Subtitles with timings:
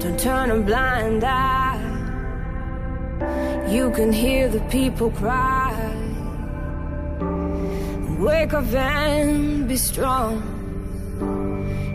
[0.00, 1.76] Don't turn a blind eye.
[3.68, 5.74] You can hear the people cry.
[8.20, 10.42] Wake up and be strong.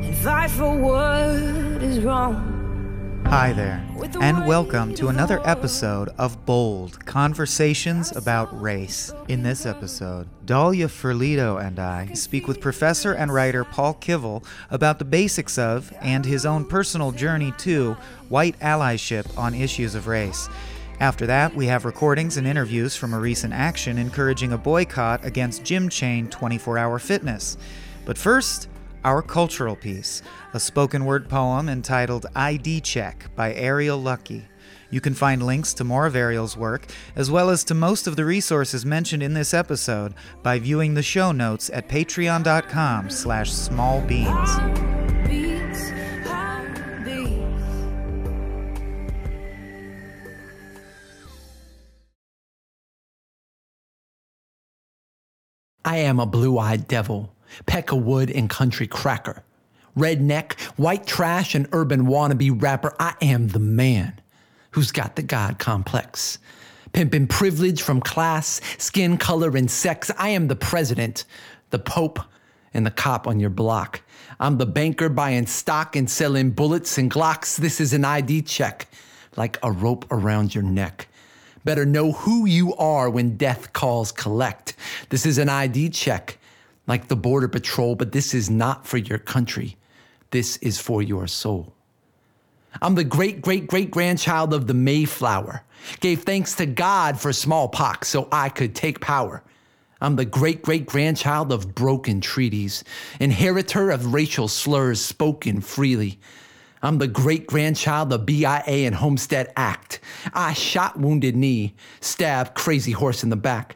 [0.03, 3.23] And fight for what is wrong.
[3.27, 9.13] Hi there, and welcome to another episode of Bold Conversations about Race.
[9.29, 14.99] In this episode, Dahlia Ferlito and I speak with professor and writer Paul Kivel about
[14.99, 17.95] the basics of, and his own personal journey to,
[18.27, 20.49] white allyship on issues of race.
[20.99, 25.63] After that, we have recordings and interviews from a recent action encouraging a boycott against
[25.63, 27.57] gym chain 24 Hour Fitness.
[28.03, 28.67] But first,
[29.05, 30.21] our cultural piece,
[30.53, 34.43] a spoken word poem entitled ID Check by Ariel Luckey.
[34.91, 36.85] You can find links to more of Ariel's work,
[37.15, 40.13] as well as to most of the resources mentioned in this episode,
[40.43, 44.91] by viewing the show notes at patreon.com slash smallbeans.
[55.85, 57.35] I am a blue eyed devil,
[57.65, 59.43] peck of wood and country cracker.
[59.97, 64.19] Redneck, white trash, and urban wannabe rapper, I am the man
[64.71, 66.39] who's got the God complex.
[66.93, 70.11] Pimping privilege from class, skin color, and sex.
[70.17, 71.25] I am the president,
[71.69, 72.19] the pope,
[72.73, 74.01] and the cop on your block.
[74.39, 77.57] I'm the banker buying stock and selling bullets and Glocks.
[77.57, 78.87] This is an ID check,
[79.35, 81.07] like a rope around your neck.
[81.63, 84.75] Better know who you are when death calls collect.
[85.09, 86.37] This is an ID check,
[86.87, 89.77] like the Border Patrol, but this is not for your country.
[90.33, 91.75] This is for your soul.
[92.81, 95.63] I'm the great great great grandchild of the Mayflower.
[95.99, 99.43] Gave thanks to God for smallpox so I could take power.
[100.01, 102.83] I'm the great great grandchild of broken treaties,
[103.19, 106.19] inheritor of racial slurs spoken freely.
[106.81, 109.99] I'm the great grandchild of BIA and Homestead Act.
[110.33, 113.75] I shot wounded knee, stabbed crazy horse in the back.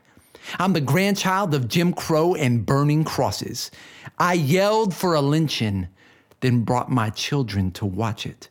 [0.58, 3.70] I'm the grandchild of Jim Crow and burning crosses.
[4.18, 5.90] I yelled for a lynching,
[6.42, 8.50] then brought my children to watch it.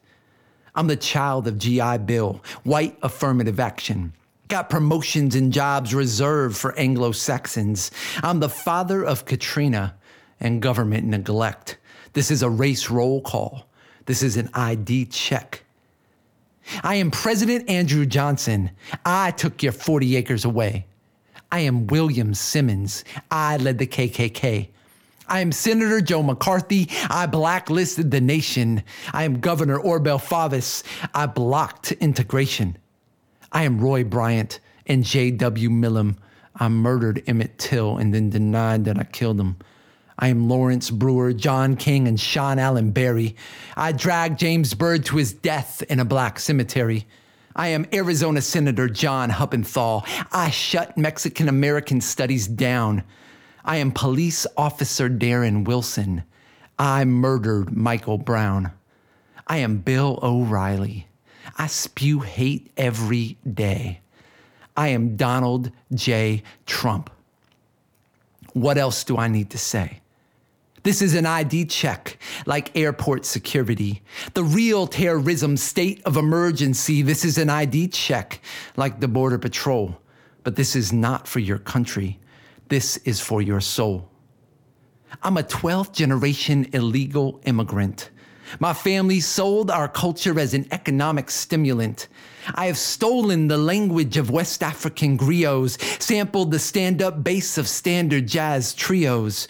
[0.74, 4.12] I'm the child of GI Bill, white affirmative action.
[4.48, 7.90] Got promotions and jobs reserved for Anglo Saxons.
[8.22, 9.96] I'm the father of Katrina
[10.38, 11.78] and government neglect.
[12.12, 13.66] This is a race roll call.
[14.04, 15.64] This is an ID check.
[16.82, 18.70] I am President Andrew Johnson.
[19.04, 20.86] I took your 40 acres away.
[21.50, 23.04] I am William Simmons.
[23.30, 24.68] I led the KKK.
[25.28, 26.88] I am Senator Joe McCarthy.
[27.10, 28.84] I blacklisted the nation.
[29.12, 30.84] I am Governor Orval Faubus.
[31.14, 32.78] I blocked integration.
[33.50, 35.70] I am Roy Bryant and J.W.
[35.70, 36.16] Milam.
[36.54, 39.56] I murdered Emmett Till and then denied that I killed him.
[40.18, 43.36] I am Lawrence Brewer, John King, and Shawn Allen Berry.
[43.76, 47.06] I dragged James Byrd to his death in a black cemetery.
[47.54, 50.06] I am Arizona Senator John Huppenthal.
[50.30, 53.02] I shut Mexican American studies down.
[53.66, 56.22] I am Police Officer Darren Wilson.
[56.78, 58.70] I murdered Michael Brown.
[59.48, 61.08] I am Bill O'Reilly.
[61.58, 64.02] I spew hate every day.
[64.76, 66.44] I am Donald J.
[66.64, 67.10] Trump.
[68.52, 70.00] What else do I need to say?
[70.84, 74.00] This is an ID check, like airport security.
[74.34, 77.02] The real terrorism state of emergency.
[77.02, 78.40] This is an ID check,
[78.76, 80.00] like the Border Patrol.
[80.44, 82.20] But this is not for your country.
[82.68, 84.10] This is for your soul.
[85.22, 88.10] I'm a 12th generation illegal immigrant.
[88.58, 92.08] My family sold our culture as an economic stimulant.
[92.54, 97.68] I have stolen the language of West African griots, sampled the stand up bass of
[97.68, 99.46] standard jazz trios.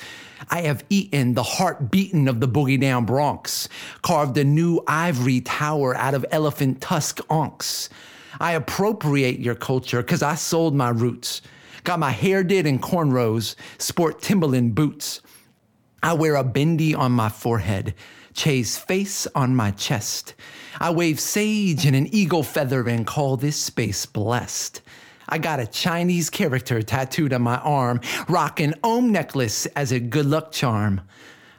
[0.50, 3.69] I have eaten the heart beaten of the boogie down Bronx,
[4.03, 7.88] carved a new ivory tower out of elephant tusk onks.
[8.41, 11.41] I appropriate your culture because I sold my roots.
[11.86, 15.20] Got my hair did in cornrows, sport Timberland boots.
[16.02, 17.94] I wear a bindi on my forehead,
[18.34, 20.34] Che's face on my chest.
[20.80, 24.83] I wave sage and an eagle feather and call this space blessed.
[25.28, 30.00] I got a Chinese character tattooed on my arm, rock an Om necklace as a
[30.00, 31.03] good luck charm.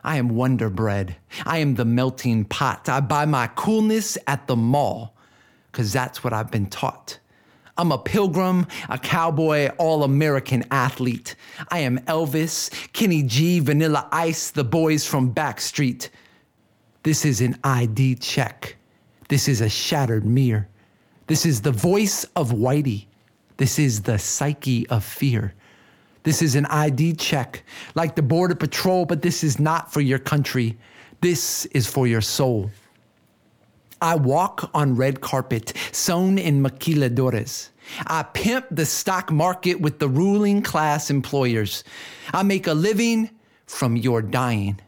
[0.04, 1.16] I am Wonder Bread.
[1.46, 2.90] I am the melting pot.
[2.90, 5.16] I buy my coolness at the mall,
[5.72, 7.20] cause that's what I've been taught.
[7.78, 11.36] I'm a pilgrim, a cowboy, all American athlete.
[11.70, 16.10] I am Elvis, Kenny G, Vanilla Ice, the boys from Backstreet.
[17.04, 18.76] This is an ID check.
[19.30, 20.68] This is a shattered mirror.
[21.28, 23.06] This is the voice of Whitey.
[23.58, 25.54] This is the psyche of fear.
[26.24, 27.64] This is an ID check,
[27.96, 30.78] like the Border Patrol, but this is not for your country.
[31.22, 32.72] This is for your soul.
[34.02, 37.70] I walk on red carpet sewn in maquiladoras.
[38.06, 41.84] I pimp the stock market with the ruling class employers.
[42.34, 43.30] I make a living
[43.66, 44.80] from your dying.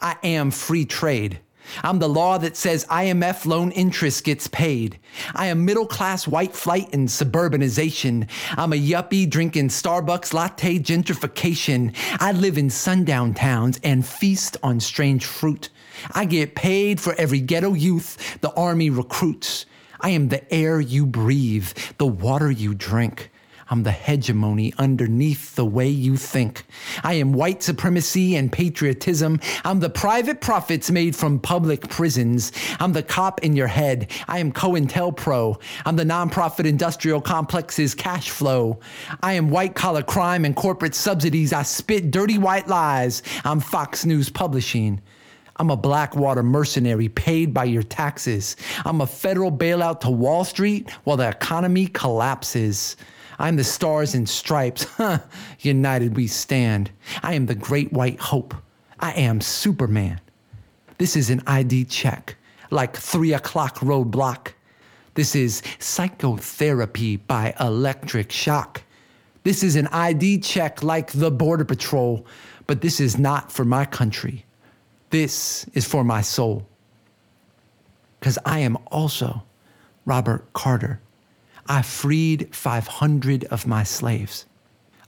[0.00, 1.40] I am free trade.
[1.82, 4.98] I'm the law that says IMF loan interest gets paid.
[5.34, 8.28] I am middle class white flight and suburbanization.
[8.56, 11.94] I'm a yuppie drinking Starbucks latte gentrification.
[12.20, 15.70] I live in sundown towns and feast on strange fruit.
[16.10, 19.66] I get paid for every ghetto youth the army recruits.
[20.00, 21.68] I am the air you breathe,
[21.98, 23.30] the water you drink.
[23.72, 26.64] I'm the hegemony underneath the way you think.
[27.02, 29.40] I am white supremacy and patriotism.
[29.64, 32.52] I'm the private profits made from public prisons.
[32.80, 34.10] I'm the cop in your head.
[34.28, 35.58] I am COINTELPRO.
[35.86, 38.78] I'm the nonprofit industrial complex's cash flow.
[39.22, 41.54] I am white collar crime and corporate subsidies.
[41.54, 43.22] I spit dirty white lies.
[43.42, 45.00] I'm Fox News Publishing.
[45.62, 48.56] I'm a Blackwater mercenary paid by your taxes.
[48.84, 52.96] I'm a federal bailout to Wall Street while the economy collapses.
[53.38, 54.88] I'm the stars and stripes.
[55.60, 56.90] United we stand.
[57.22, 58.56] I am the great white hope.
[58.98, 60.20] I am Superman.
[60.98, 62.34] This is an ID check,
[62.72, 64.48] like three o'clock roadblock.
[65.14, 68.82] This is psychotherapy by electric shock.
[69.44, 72.26] This is an ID check like the Border Patrol,
[72.66, 74.44] but this is not for my country.
[75.12, 76.66] This is for my soul.
[78.18, 79.42] Because I am also
[80.06, 81.00] Robert Carter.
[81.66, 84.46] I freed 500 of my slaves.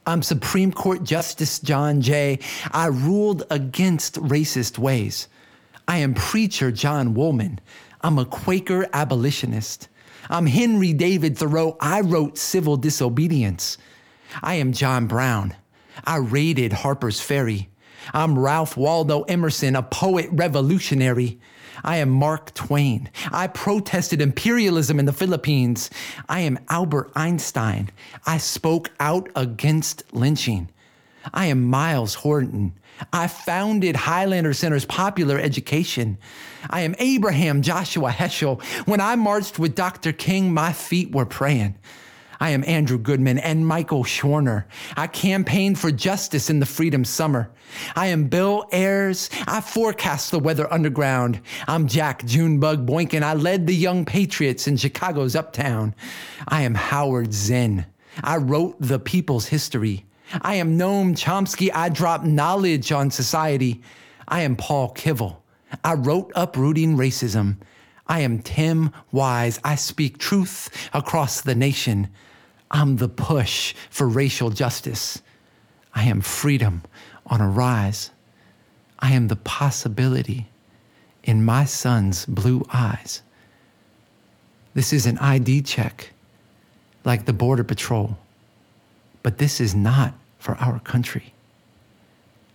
[0.06, 2.38] I'm Supreme Court Justice John Jay.
[2.70, 5.26] I ruled against racist ways.
[5.88, 7.58] I am Preacher John Woolman.
[8.02, 9.88] I'm a Quaker abolitionist.
[10.28, 11.78] I'm Henry David Thoreau.
[11.80, 13.78] I wrote Civil Disobedience.
[14.42, 15.54] I am John Brown.
[16.04, 17.70] I raided Harper's Ferry.
[18.12, 21.38] I'm Ralph Waldo Emerson, a poet revolutionary.
[21.82, 23.10] I am Mark Twain.
[23.32, 25.90] I protested imperialism in the Philippines.
[26.28, 27.90] I am Albert Einstein.
[28.26, 30.68] I spoke out against lynching.
[31.32, 32.74] I am Myles Horton.
[33.12, 36.18] I founded Highlander Center's popular education.
[36.70, 38.62] I am Abraham Joshua Heschel.
[38.86, 40.12] When I marched with Dr.
[40.12, 41.76] King, my feet were praying.
[42.40, 44.64] I am Andrew Goodman and Michael Schwerner.
[44.96, 47.50] I campaigned for justice in the Freedom Summer.
[47.94, 49.31] I am Bill Ayers.
[49.46, 51.40] I forecast the weather underground.
[51.69, 53.22] I'm Jack Junebug Boykin.
[53.22, 55.94] I led the Young Patriots in Chicago's Uptown.
[56.48, 57.86] I am Howard Zinn.
[58.22, 60.04] I wrote the people's history.
[60.42, 61.70] I am Noam Chomsky.
[61.72, 63.82] I drop knowledge on society.
[64.26, 65.36] I am Paul Kivel.
[65.82, 67.58] I wrote Uprooting Racism.
[68.06, 69.60] I am Tim Wise.
[69.64, 72.08] I speak truth across the nation.
[72.70, 75.22] I'm the push for racial justice.
[75.94, 76.82] I am freedom
[77.26, 78.10] on a rise.
[78.98, 80.48] I am the possibility
[81.22, 83.22] in my son's blue eyes.
[84.74, 86.10] This is an ID check,
[87.04, 88.18] like the Border Patrol,
[89.22, 91.32] but this is not for our country.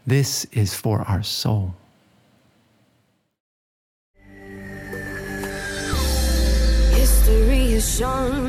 [0.05, 1.75] This is for our soul.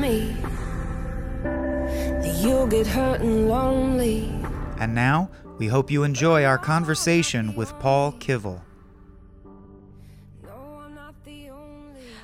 [0.00, 0.37] Me
[1.43, 4.32] that you'll get hurt and lonely.
[4.78, 8.61] And now, we hope you enjoy our conversation with Paul Kivel.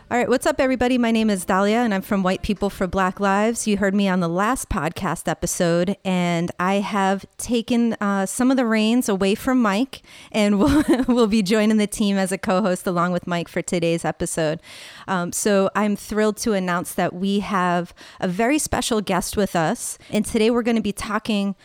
[0.09, 0.99] All right, what's up, everybody?
[0.99, 3.67] My name is Dahlia, and I'm from White People for Black Lives.
[3.67, 8.57] You heard me on the last podcast episode, and I have taken uh, some of
[8.57, 12.87] the reins away from Mike, and will will be joining the team as a co-host
[12.87, 14.61] along with Mike for today's episode.
[15.09, 19.99] Um, so I'm thrilled to announce that we have a very special guest with us,
[20.13, 21.57] and today we're going to be talking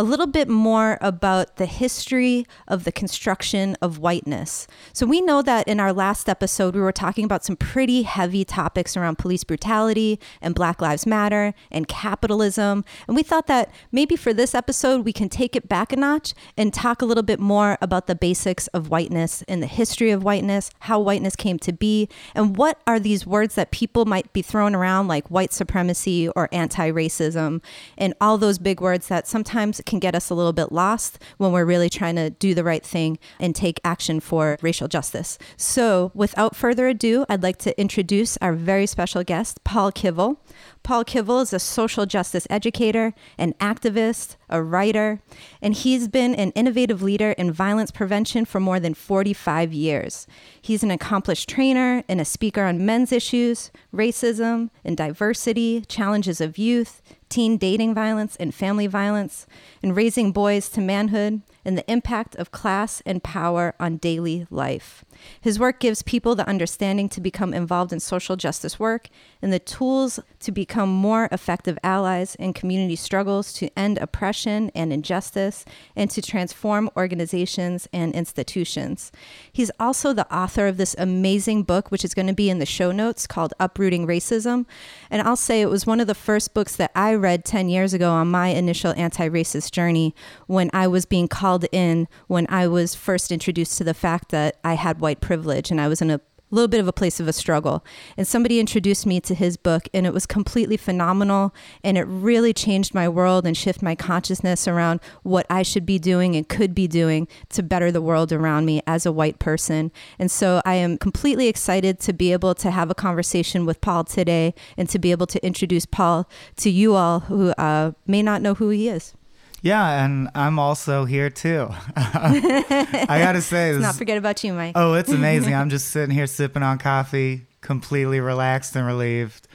[0.00, 4.66] a little bit more about the history of the construction of whiteness.
[4.94, 8.42] So, we know that in our last episode, we were talking about some pretty heavy
[8.42, 12.82] topics around police brutality and Black Lives Matter and capitalism.
[13.06, 16.32] And we thought that maybe for this episode, we can take it back a notch
[16.56, 20.24] and talk a little bit more about the basics of whiteness and the history of
[20.24, 24.40] whiteness, how whiteness came to be, and what are these words that people might be
[24.40, 27.62] throwing around like white supremacy or anti racism,
[27.98, 31.52] and all those big words that sometimes can get us a little bit lost when
[31.52, 35.36] we're really trying to do the right thing and take action for racial justice.
[35.56, 40.38] So, without further ado, I'd like to introduce our very special guest, Paul Kivel.
[40.82, 45.20] Paul Kivel is a social justice educator, an activist, a writer,
[45.62, 50.26] and he's been an innovative leader in violence prevention for more than 45 years.
[50.60, 56.58] He's an accomplished trainer and a speaker on men's issues, racism and diversity, challenges of
[56.58, 59.46] youth, teen dating violence and family violence,
[59.82, 65.04] and raising boys to manhood, and the impact of class and power on daily life.
[65.40, 69.08] His work gives people the understanding to become involved in social justice work
[69.42, 74.92] and the tools to become more effective allies in community struggles to end oppression and
[74.92, 75.64] injustice
[75.94, 79.12] and to transform organizations and institutions.
[79.52, 82.66] He's also the author of this amazing book, which is going to be in the
[82.66, 84.66] show notes called Uprooting Racism.
[85.10, 87.92] And I'll say it was one of the first books that I read 10 years
[87.92, 90.14] ago on my initial anti racist journey
[90.46, 94.58] when I was being called in, when I was first introduced to the fact that
[94.64, 97.28] I had white privilege and I was in a little bit of a place of
[97.28, 97.84] a struggle.
[98.16, 101.54] And somebody introduced me to his book, and it was completely phenomenal.
[101.82, 105.98] And it really changed my world and shift my consciousness around what I should be
[105.98, 109.92] doing and could be doing to better the world around me as a white person.
[110.18, 114.04] And so I am completely excited to be able to have a conversation with Paul
[114.04, 118.42] today and to be able to introduce Paul to you all who uh, may not
[118.42, 119.14] know who he is.
[119.62, 121.68] Yeah, and I'm also here too.
[121.96, 124.72] I gotta say, Let's not forget about you, Mike.
[124.74, 125.54] Oh, it's amazing.
[125.56, 129.46] I'm just sitting here sipping on coffee, completely relaxed and relieved.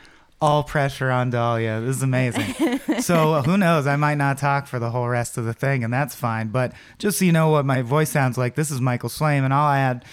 [0.41, 1.79] All pressure on Dahlia.
[1.79, 2.79] This is amazing.
[2.99, 3.87] so who knows?
[3.87, 6.49] I might not talk for the whole rest of the thing, and that's fine.
[6.49, 9.53] But just so you know what my voice sounds like, this is Michael Slame, and
[9.53, 10.03] I'll add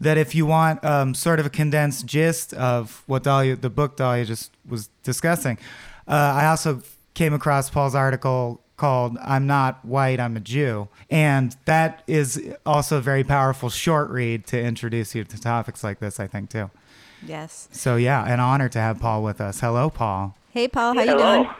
[0.00, 3.96] that if you want um, sort of a condensed gist of what Dahlia, the book
[3.96, 5.58] Dahlia just was discussing,
[6.06, 6.80] uh, I also
[7.14, 10.88] came across Paul's article called I'm Not White, I'm a Jew.
[11.08, 16.00] And that is also a very powerful short read to introduce you to topics like
[16.00, 16.68] this, I think, too.
[17.24, 17.68] Yes.
[17.70, 19.60] So, yeah, an honor to have Paul with us.
[19.60, 20.36] Hello, Paul.
[20.50, 20.94] Hey, Paul.
[20.94, 21.38] How Hello.
[21.38, 21.54] you doing?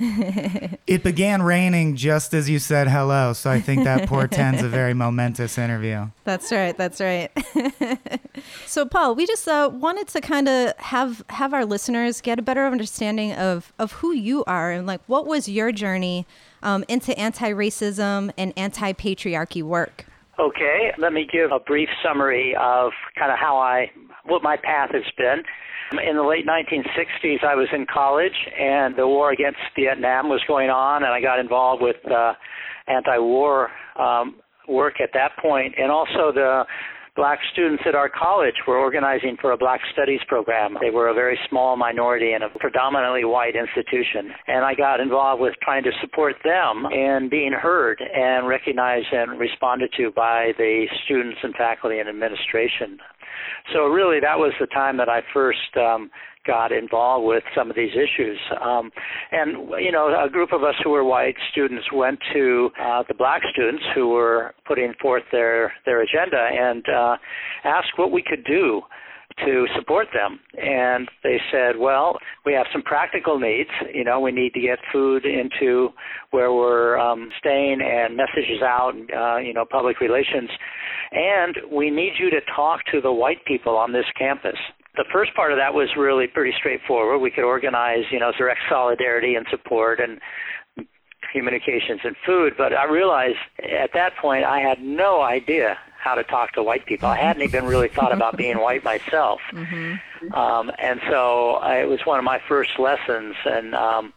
[0.00, 4.94] It began raining just as you said hello, so I think that portends a very
[4.94, 6.06] momentous interview.
[6.24, 6.76] That's right.
[6.76, 7.30] That's right.
[8.66, 12.42] so, Paul, we just uh, wanted to kind of have have our listeners get a
[12.42, 16.26] better understanding of of who you are and like what was your journey
[16.62, 20.06] um, into anti-racism and anti-patriarchy work.
[20.38, 23.90] Okay, let me give a brief summary of kind of how I,
[24.24, 25.42] what my path has been.
[25.92, 30.68] In the late 1960s, I was in college, and the war against Vietnam was going
[30.68, 32.34] on, and I got involved with uh,
[32.88, 34.36] anti-war um,
[34.68, 36.64] work at that point, and also the
[37.18, 40.76] black students at our college were organizing for a black studies program.
[40.80, 44.30] They were a very small minority in a predominantly white institution.
[44.46, 49.38] And I got involved with trying to support them in being heard and recognized and
[49.38, 52.98] responded to by the students and faculty and administration.
[53.72, 56.10] So really that was the time that I first um,
[56.46, 58.38] got involved with some of these issues.
[58.60, 58.90] Um,
[59.30, 63.14] and, you know, a group of us who were white students went to uh, the
[63.14, 67.16] black students who were putting forth their, their agenda and uh,
[67.64, 68.80] asked what we could do
[69.44, 70.40] to support them.
[70.56, 73.70] And they said, well, we have some practical needs.
[73.92, 75.90] You know, we need to get food into
[76.30, 80.50] where we're um, staying and messages out, uh, you know, public relations.
[81.12, 84.56] And we need you to talk to the white people on this campus
[84.96, 87.20] the first part of that was really pretty straightforward.
[87.20, 90.18] We could organize, you know, direct solidarity and support and
[91.32, 96.24] communications and food, but I realized at that point I had no idea how to
[96.24, 97.08] talk to white people.
[97.08, 100.32] I hadn't even really thought about being white myself, mm-hmm.
[100.34, 103.36] um, and so I, it was one of my first lessons.
[103.44, 104.12] And um,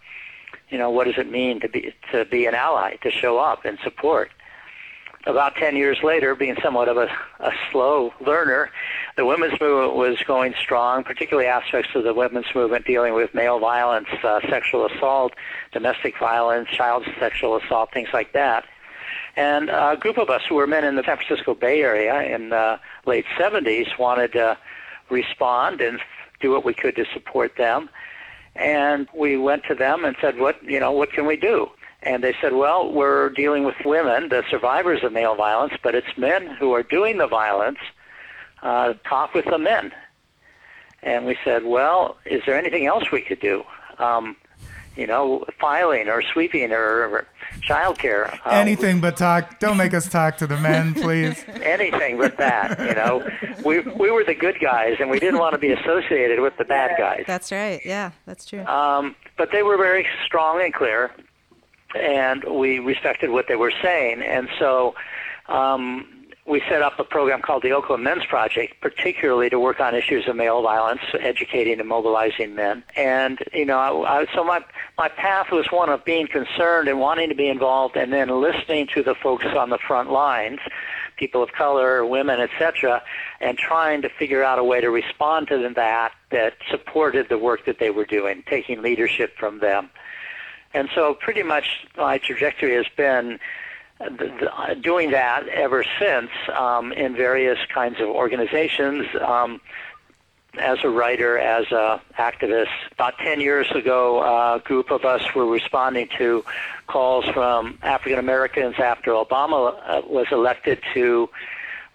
[0.70, 3.66] you know, what does it mean to be to be an ally, to show up
[3.66, 4.32] and support?
[5.26, 7.08] about 10 years later, being somewhat of a,
[7.40, 8.72] a slow learner,
[9.18, 13.60] the women's movement was going strong, particularly aspects of the women's movement dealing with male
[13.60, 15.34] violence, uh, sexual assault,
[15.72, 18.66] domestic violence, child sexual assault, things like that.
[19.36, 22.50] And a group of us who were men in the San Francisco Bay Area in
[22.50, 24.58] the late 70s wanted to
[25.10, 26.00] respond and
[26.40, 27.90] do what we could to support them.
[28.56, 31.70] And we went to them and said, what, you know, what can we do?
[32.04, 36.18] And they said, well, we're dealing with women, the survivors of male violence, but it's
[36.18, 37.78] men who are doing the violence.
[38.64, 39.92] Uh, talk with the men.
[41.04, 43.64] And we said, well, is there anything else we could do?
[43.98, 44.36] Um,
[44.96, 47.28] you know, filing or sweeping or, or
[47.62, 48.28] child care.
[48.46, 49.60] Uh, anything but talk.
[49.60, 51.44] Don't make us talk to the men, please.
[51.62, 52.80] anything but that.
[52.80, 53.30] You know,
[53.64, 56.66] we we were the good guys, and we didn't want to be associated with the
[56.66, 57.24] bad guys.
[57.28, 57.82] That's right.
[57.86, 58.66] Yeah, that's true.
[58.66, 61.12] Um, but they were very strong and clear
[61.96, 64.22] and we respected what they were saying.
[64.22, 64.96] And so
[65.48, 69.94] um, we set up a program called the Oakland Men's Project, particularly to work on
[69.94, 72.84] issues of male violence, educating and mobilizing men.
[72.96, 74.64] And you know, I, I, so my
[74.98, 78.88] my path was one of being concerned and wanting to be involved, and then listening
[78.94, 80.60] to the folks on the front lines,
[81.16, 83.04] people of color, women, etc.,
[83.40, 87.66] and trying to figure out a way to respond to that that supported the work
[87.66, 89.90] that they were doing, taking leadership from them.
[90.74, 93.40] And so pretty much my trajectory has been
[94.82, 99.06] doing that ever since um, in various kinds of organizations.
[99.20, 99.62] Um,
[100.60, 102.68] as a writer, as a activist.
[102.92, 106.44] About 10 years ago, a group of us were responding to
[106.88, 111.30] calls from African Americans after Obama uh, was elected to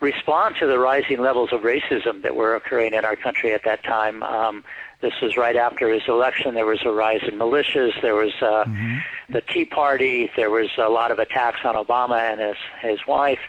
[0.01, 3.83] respond to the rising levels of racism that were occurring in our country at that
[3.83, 4.23] time.
[4.23, 4.65] Um,
[5.01, 6.55] this was right after his election.
[6.55, 8.01] There was a rise in militias.
[8.01, 8.99] There was uh, mm-hmm.
[9.33, 10.31] the Tea Party.
[10.37, 13.41] There was a lot of attacks on Obama and his his wife.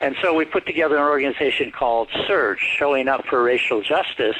[0.00, 4.36] And so we put together an organization called SURJ, showing up for racial justice,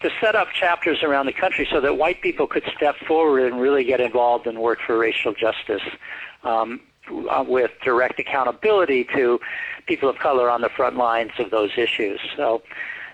[0.00, 3.58] to set up chapters around the country so that white people could step forward and
[3.58, 5.82] really get involved and work for racial justice
[6.44, 6.80] um,
[7.30, 9.40] uh, with direct accountability to
[9.86, 12.20] people of color on the front lines of those issues.
[12.36, 12.62] So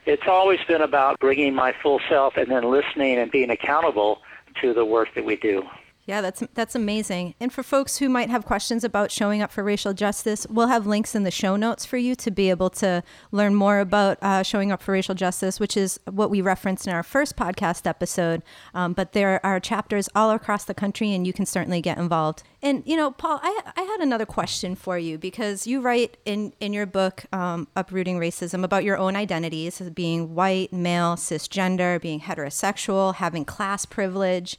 [0.09, 4.23] it's always been about bringing my full self and then listening and being accountable
[4.59, 5.63] to the work that we do.
[6.09, 7.35] Yeah, that's that's amazing.
[7.39, 10.87] And for folks who might have questions about showing up for racial justice, we'll have
[10.87, 14.43] links in the show notes for you to be able to learn more about uh,
[14.43, 18.43] showing up for racial justice, which is what we referenced in our first podcast episode.
[18.73, 22.43] Um, but there are chapters all across the country, and you can certainly get involved.
[22.63, 26.55] And you know, Paul, I, I had another question for you because you write in
[26.59, 32.01] in your book um, "Uprooting Racism" about your own identities as being white, male, cisgender,
[32.01, 34.59] being heterosexual, having class privilege.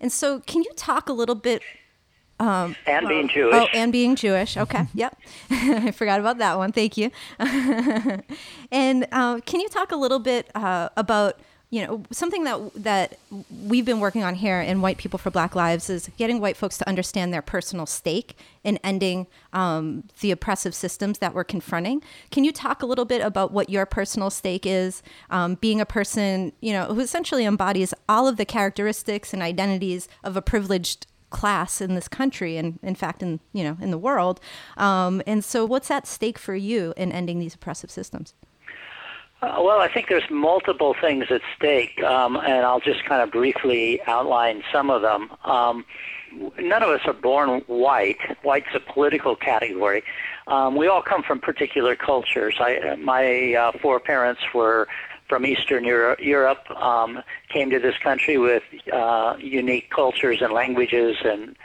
[0.00, 1.62] And so, can you talk a little bit?
[2.40, 3.54] Um, and being Jewish.
[3.54, 4.56] Oh, and being Jewish.
[4.56, 4.86] Okay.
[4.94, 5.16] yep.
[5.50, 6.72] I forgot about that one.
[6.72, 7.10] Thank you.
[7.38, 11.40] and uh, can you talk a little bit uh, about
[11.74, 13.18] you know something that that
[13.64, 16.78] we've been working on here in White People for Black Lives is getting white folks
[16.78, 22.00] to understand their personal stake in ending um, the oppressive systems that we're confronting.
[22.30, 25.86] Can you talk a little bit about what your personal stake is, um, being a
[25.86, 31.08] person you know who essentially embodies all of the characteristics and identities of a privileged
[31.30, 34.38] class in this country and in fact in you know in the world.
[34.76, 38.32] Um, and so what's at stake for you in ending these oppressive systems
[39.44, 43.30] uh, well, I think there's multiple things at stake, um, and I'll just kind of
[43.30, 45.30] briefly outline some of them.
[45.44, 45.84] Um,
[46.58, 48.18] none of us are born white.
[48.42, 50.02] White's a political category.
[50.46, 52.56] Um, we all come from particular cultures.
[52.58, 54.88] I, my uh, four parents were
[55.28, 61.16] from Eastern Euro- Europe, um, came to this country with uh, unique cultures and languages
[61.24, 61.56] and,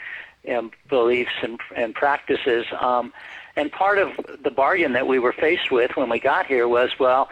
[0.45, 2.65] and beliefs and, and practices.
[2.79, 3.11] Um,
[3.55, 4.11] and part of
[4.43, 7.27] the bargain that we were faced with when we got here was, well,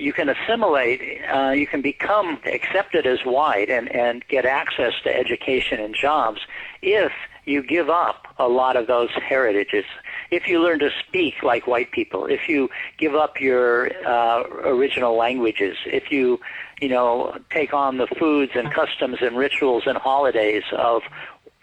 [0.00, 5.14] you can assimilate, uh, you can become accepted as white and, and get access to
[5.14, 6.40] education and jobs
[6.82, 7.12] if
[7.44, 9.84] you give up a lot of those heritages.
[10.30, 15.16] If you learn to speak like white people, if you give up your uh, original
[15.16, 16.40] languages, if you,
[16.80, 21.02] you know, take on the foods and customs and rituals and holidays of,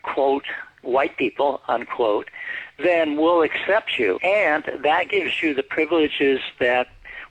[0.04, 0.46] quote,
[0.82, 2.30] white people, unquote,
[2.80, 4.18] then we'll accept you.
[4.18, 6.88] And that gives you the privileges that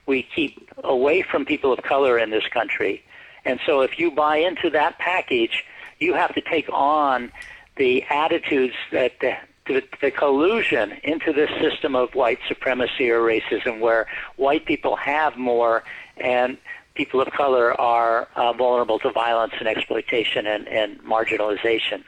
[0.07, 3.03] we keep away from people of color in this country.
[3.45, 5.63] And so if you buy into that package,
[5.99, 7.31] you have to take on
[7.75, 9.35] the attitudes that the,
[9.67, 15.37] the, the collusion into this system of white supremacy or racism where white people have
[15.37, 15.83] more
[16.17, 16.57] and
[16.95, 22.03] people of color are uh, vulnerable to violence and exploitation and, and marginalization.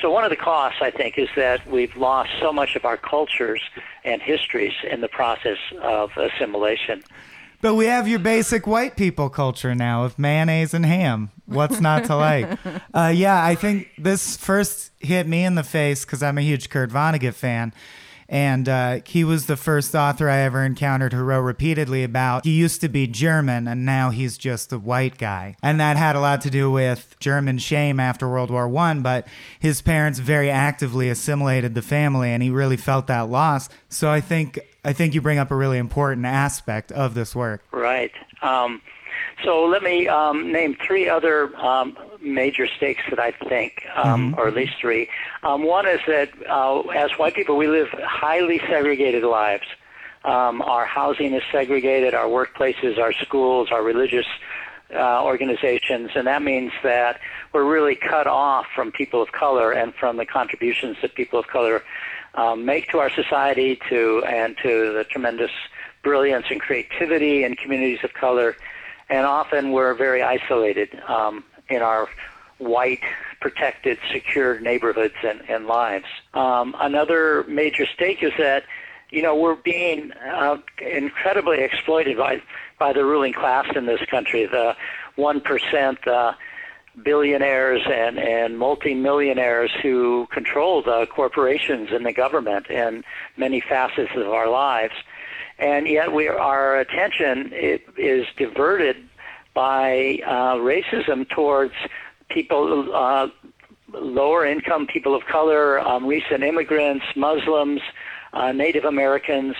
[0.00, 2.96] So one of the costs, I think, is that we've lost so much of our
[2.96, 3.60] cultures
[4.04, 7.02] and histories in the process of assimilation.
[7.62, 11.30] But we have your basic white people culture now of mayonnaise and ham.
[11.46, 12.58] What's not to like?
[12.92, 16.70] Uh, yeah, I think this first hit me in the face because I'm a huge
[16.70, 17.72] Kurt Vonnegut fan.
[18.28, 22.52] And uh, he was the first author I ever encountered who wrote repeatedly about he
[22.52, 25.56] used to be German and now he's just a white guy.
[25.62, 29.26] And that had a lot to do with German shame after World War One, but
[29.58, 33.68] his parents very actively assimilated the family and he really felt that loss.
[33.88, 37.62] So I think I think you bring up a really important aspect of this work.
[37.72, 38.12] Right.
[38.42, 38.80] Um,
[39.44, 44.40] so let me um, name three other um, major stakes that I think, um, mm-hmm.
[44.40, 45.08] or at least three.
[45.42, 49.64] Um, one is that uh, as white people, we live highly segregated lives.
[50.24, 54.26] Um, our housing is segregated, our workplaces, our schools, our religious
[54.94, 57.20] uh, organizations, and that means that
[57.52, 61.46] we're really cut off from people of color and from the contributions that people of
[61.46, 61.82] color
[62.34, 65.50] um, make to our society to and to the tremendous
[66.02, 68.56] brilliance and creativity in communities of color.
[69.08, 72.08] And often we're very isolated um, in our
[72.58, 73.02] white,
[73.40, 76.04] protected, secure neighborhoods and, and lives.
[76.34, 78.64] Um, another major stake is that
[79.10, 82.40] you know we're being uh, incredibly exploited by
[82.78, 84.46] by the ruling class in this country.
[84.46, 84.76] The
[85.16, 86.06] one percent.
[87.02, 93.04] Billionaires and, and multimillionaires who control the corporations and the government and
[93.36, 94.94] many facets of our lives.
[95.58, 98.96] And yet we, our attention is diverted
[99.54, 101.74] by uh, racism towards
[102.28, 103.28] people, uh,
[103.92, 107.82] lower income people of color, um, recent immigrants, Muslims,
[108.32, 109.54] uh, Native Americans.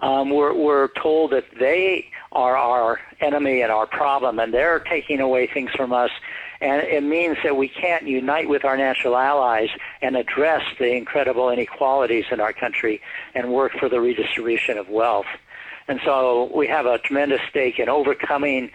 [0.00, 5.20] Um, we're, we're told that they are our enemy and our problem, and they're taking
[5.20, 6.10] away things from us.
[6.60, 9.68] And it means that we can't unite with our natural allies
[10.02, 13.00] and address the incredible inequalities in our country
[13.34, 15.26] and work for the redistribution of wealth.
[15.88, 18.70] And so we have a tremendous stake in overcoming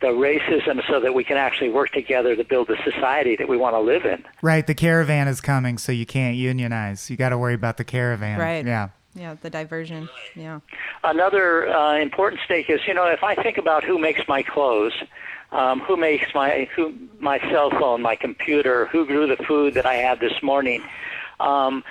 [0.00, 3.56] the racism so that we can actually work together to build the society that we
[3.56, 4.24] want to live in.
[4.42, 4.66] Right.
[4.66, 7.10] The caravan is coming, so you can't unionize.
[7.10, 8.38] You got to worry about the caravan.
[8.38, 8.64] Right.
[8.64, 8.88] Yeah.
[9.14, 10.08] Yeah, the diversion.
[10.36, 10.60] Yeah.
[11.02, 14.92] Another uh, important stake is, you know, if I think about who makes my clothes,
[15.52, 19.86] um, who makes my who my cell phone, my computer, who grew the food that
[19.86, 20.82] I had this morning,
[21.40, 21.82] um,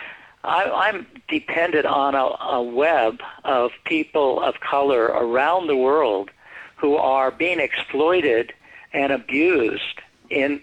[0.43, 6.31] I, I'm dependent on a, a web of people of color around the world
[6.77, 8.53] who are being exploited
[8.93, 10.61] and abused in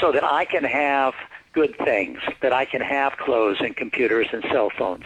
[0.00, 1.14] so that I can have
[1.52, 5.04] good things, that I can have clothes and computers and cell phones.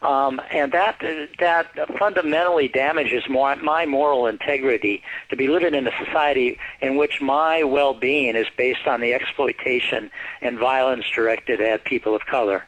[0.00, 1.02] Um, and that
[1.40, 1.66] that
[1.98, 7.64] fundamentally damages my, my moral integrity to be living in a society in which my
[7.64, 12.64] well-being is based on the exploitation and violence directed at people of color.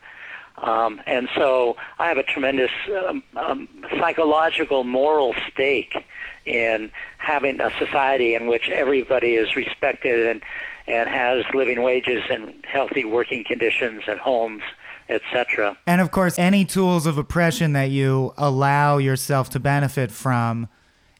[0.58, 2.72] Um, and so I have a tremendous
[3.08, 5.96] um, um, psychological, moral stake
[6.44, 10.42] in having a society in which everybody is respected and,
[10.86, 14.62] and has living wages and healthy working conditions and homes
[15.10, 15.76] etc.
[15.86, 20.68] And of course, any tools of oppression that you allow yourself to benefit from,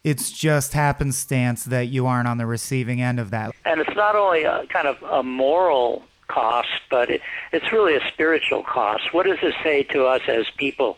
[0.04, 3.52] it's just happenstance that you aren't on the receiving end of that.
[3.64, 7.20] And it's not only a kind of a moral cost, but it,
[7.52, 9.12] it's really a spiritual cost.
[9.12, 10.96] What does it say to us as people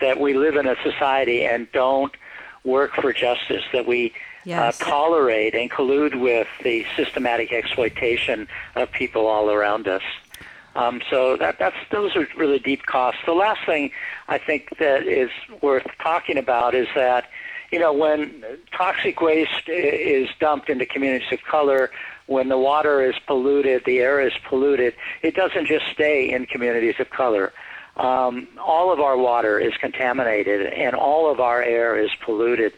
[0.00, 2.14] that we live in a society and don't
[2.64, 4.10] work for justice, that we uh,
[4.44, 4.80] yes.
[4.80, 10.02] uh, tolerate and collude with the systematic exploitation of people all around us?
[10.74, 13.20] Um, so that, that's those are really deep costs.
[13.26, 13.90] The last thing
[14.28, 15.30] I think that is
[15.62, 17.28] worth talking about is that
[17.70, 18.44] you know when
[18.76, 21.90] toxic waste is dumped into communities of color,
[22.26, 26.96] when the water is polluted, the air is polluted, it doesn't just stay in communities
[26.98, 27.52] of color.
[27.96, 32.72] Um, all of our water is contaminated and all of our air is polluted.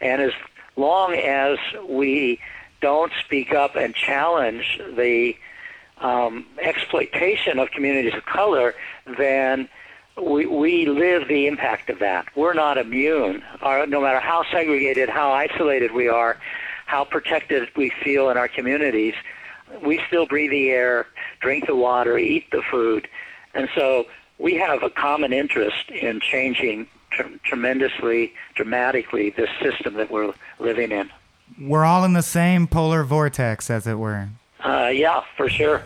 [0.00, 0.32] And as
[0.76, 1.58] long as
[1.88, 2.38] we
[2.80, 5.36] don't speak up and challenge the
[6.00, 8.74] um, exploitation of communities of color,
[9.18, 9.68] then
[10.20, 12.26] we, we live the impact of that.
[12.36, 13.42] We're not immune.
[13.62, 16.38] Our, no matter how segregated, how isolated we are,
[16.86, 19.14] how protected we feel in our communities,
[19.84, 21.06] we still breathe the air,
[21.40, 23.08] drink the water, eat the food.
[23.54, 24.06] And so
[24.38, 30.92] we have a common interest in changing tr- tremendously, dramatically, this system that we're living
[30.92, 31.10] in.
[31.60, 34.28] We're all in the same polar vortex, as it were.
[34.64, 35.82] Uh, yeah, for sure.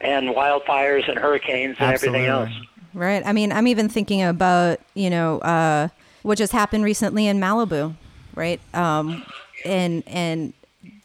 [0.00, 2.26] And wildfires and hurricanes and Absolutely.
[2.26, 2.66] everything else.
[2.92, 3.22] Right.
[3.26, 5.88] I mean, I'm even thinking about, you know, uh,
[6.22, 7.94] what just happened recently in Malibu,
[8.34, 8.60] right?
[8.72, 9.24] Um,
[9.64, 10.52] and, and,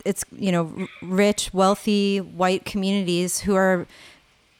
[0.05, 3.85] it's you know rich wealthy white communities who are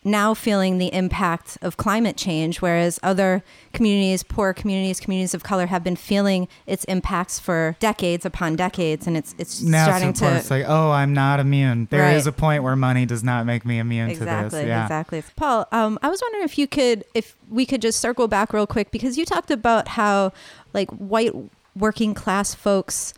[0.03, 5.65] now feeling the impact of climate change, whereas other communities, poor communities, communities of color,
[5.67, 10.38] have been feeling its impacts for decades upon decades, and it's it's now starting to.
[10.38, 11.88] It's like, oh, I'm not immune.
[11.89, 12.15] There right.
[12.15, 14.67] is a point where money does not make me immune exactly, to this.
[14.67, 14.83] Yeah.
[14.83, 15.23] Exactly.
[15.35, 18.67] Paul, um, I was wondering if you could, if we could just circle back real
[18.67, 20.31] quick because you talked about how,
[20.73, 21.33] like, white
[21.75, 23.13] working class folks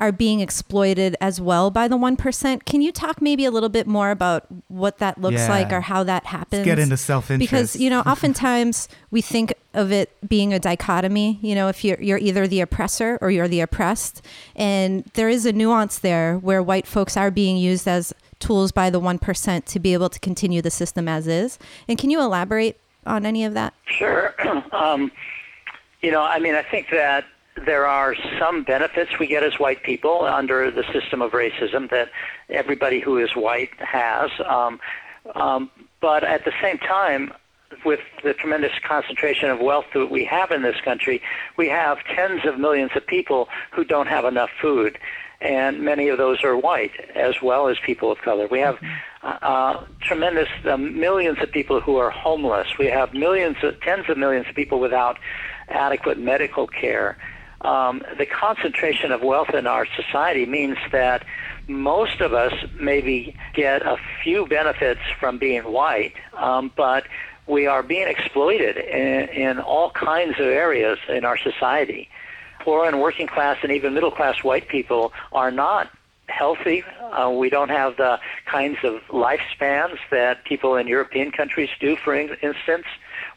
[0.00, 2.64] are being exploited as well by the 1%.
[2.64, 5.48] Can you talk maybe a little bit more about what that looks yeah.
[5.48, 6.60] like or how that happens?
[6.60, 7.50] Let's get into self-interest.
[7.50, 12.00] Because, you know, oftentimes we think of it being a dichotomy, you know, if you're
[12.00, 14.22] you're either the oppressor or you're the oppressed,
[14.54, 18.90] and there is a nuance there where white folks are being used as tools by
[18.90, 21.58] the 1% to be able to continue the system as is.
[21.88, 23.74] And can you elaborate on any of that?
[23.86, 24.34] Sure.
[24.72, 25.12] Um,
[26.02, 27.24] you know, I mean, I think that
[27.66, 32.10] there are some benefits we get as white people under the system of racism that
[32.48, 34.30] everybody who is white has.
[34.44, 34.80] Um,
[35.34, 37.32] um, but at the same time,
[37.84, 41.22] with the tremendous concentration of wealth that we have in this country,
[41.56, 44.98] we have tens of millions of people who don't have enough food.
[45.40, 48.46] And many of those are white as well as people of color.
[48.46, 48.78] We have
[49.22, 52.68] uh, uh tremendous uh, millions of people who are homeless.
[52.78, 55.18] We have millions, of, tens of millions of people without
[55.68, 57.16] adequate medical care
[57.64, 61.24] um, the concentration of wealth in our society means that
[61.66, 67.04] most of us maybe get a few benefits from being white, um, but
[67.46, 72.08] we are being exploited in, in all kinds of areas in our society.
[72.60, 75.90] Poor and working class and even middle class white people are not
[76.28, 76.82] healthy.
[76.82, 82.14] Uh, we don't have the kinds of lifespans that people in European countries do, for
[82.14, 82.86] instance.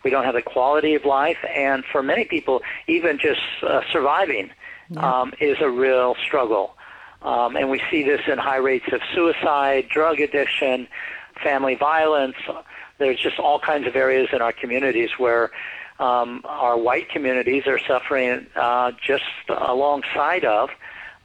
[0.08, 1.36] We don't have the quality of life.
[1.54, 4.52] And for many people, even just uh, surviving
[4.90, 5.02] yeah.
[5.02, 6.78] um, is a real struggle.
[7.24, 10.88] Um, and we see this in high rates of suicide, drug addiction,
[11.44, 12.38] family violence.
[13.00, 15.52] There's just all kinds of areas in our communities where
[16.00, 20.70] um, our white communities are suffering uh, just alongside of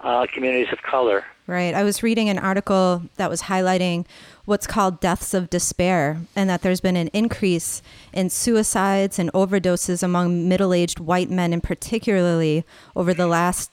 [0.03, 1.25] uh, communities of color.
[1.47, 1.75] Right.
[1.75, 4.07] I was reading an article that was highlighting
[4.45, 10.03] what's called deaths of despair, and that there's been an increase in suicides and overdoses
[10.03, 13.71] among middle aged white men, in particularly over the last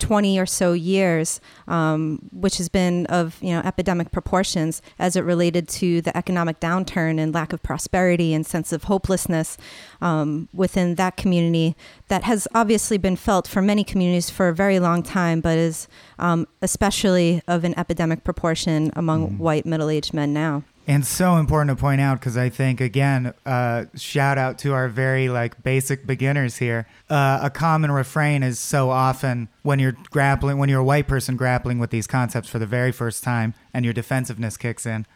[0.00, 5.22] 20 or so years, um, which has been of you know epidemic proportions as it
[5.22, 9.56] related to the economic downturn and lack of prosperity and sense of hopelessness
[10.00, 11.76] um, within that community
[12.08, 15.86] that has obviously been felt for many communities for a very long time, but is
[16.18, 19.38] um, especially of an epidemic proportion among mm.
[19.38, 20.64] white middle-aged men now.
[20.86, 24.88] And so important to point out because I think again, uh, shout out to our
[24.88, 26.86] very like basic beginners here.
[27.08, 31.36] Uh, a common refrain is so often when you're grappling, when you're a white person
[31.36, 35.06] grappling with these concepts for the very first time, and your defensiveness kicks in.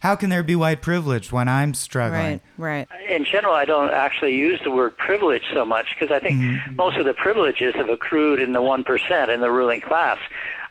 [0.00, 2.40] How can there be white privilege when I'm struggling?
[2.56, 3.10] Right, right.
[3.10, 6.76] In general, I don't actually use the word privilege so much because I think mm-hmm.
[6.76, 10.18] most of the privileges have accrued in the one percent in the ruling class.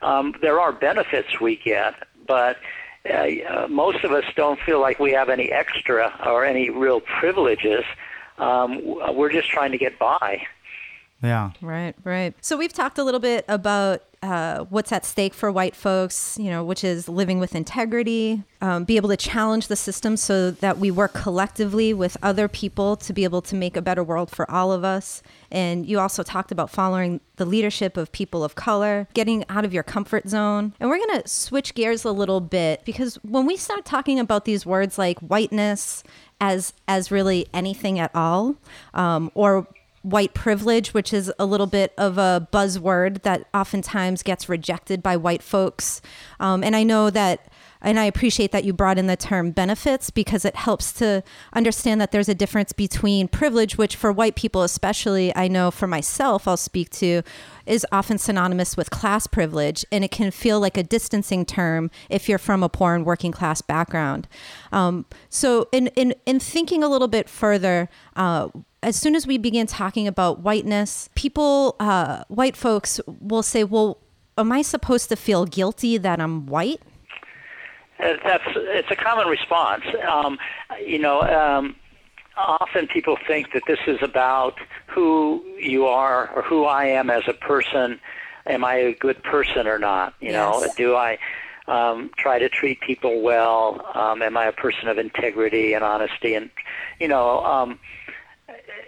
[0.02, 1.96] Um, there are benefits we get,
[2.26, 2.58] but
[3.06, 7.84] uh, most of us don't feel like we have any extra or any real privileges.
[8.38, 8.82] Um,
[9.16, 10.46] we're just trying to get by.
[11.24, 11.52] Yeah.
[11.62, 12.36] Right, right.
[12.42, 16.50] So we've talked a little bit about uh, what's at stake for white folks, you
[16.50, 20.80] know, which is living with integrity, um, be able to challenge the system so that
[20.80, 24.50] we work collectively with other people to be able to make a better world for
[24.50, 25.22] all of us.
[25.52, 29.74] And you also talked about following the leadership of people of color, getting out of
[29.74, 30.74] your comfort zone.
[30.80, 34.46] And we're going to switch gears a little bit because when we start talking about
[34.46, 36.04] these words like whiteness
[36.40, 38.56] as as really anything at all,
[38.94, 39.68] um, or
[40.10, 45.18] white privilege, which is a little bit of a buzzword that oftentimes gets rejected by
[45.18, 46.02] white folks.
[46.40, 50.10] Um, and I know that, and I appreciate that you brought in the term benefits
[50.10, 54.64] because it helps to understand that there's a difference between privilege, which for white people,
[54.64, 57.22] especially, I know for myself, I'll speak to,
[57.66, 59.86] is often synonymous with class privilege.
[59.92, 63.32] And it can feel like a distancing term if you're from a poor and working
[63.32, 64.28] class background.
[64.72, 68.50] Um, so, in, in, in thinking a little bit further, uh,
[68.82, 74.00] as soon as we begin talking about whiteness, people, uh, white folks will say, well,
[74.38, 76.82] am I supposed to feel guilty that I'm white?
[78.00, 79.84] Uh, that's it's a common response.
[80.08, 80.38] Um,
[80.86, 81.76] you know, um,
[82.38, 84.56] often people think that this is about
[84.88, 88.00] who you are or who I am as a person.
[88.46, 90.14] Am I a good person or not?
[90.22, 90.36] You yes.
[90.36, 91.18] know, do I
[91.68, 93.86] um, try to treat people well?
[93.94, 96.36] Um, am I a person of integrity and honesty?
[96.36, 96.50] And
[97.00, 97.80] you know, um,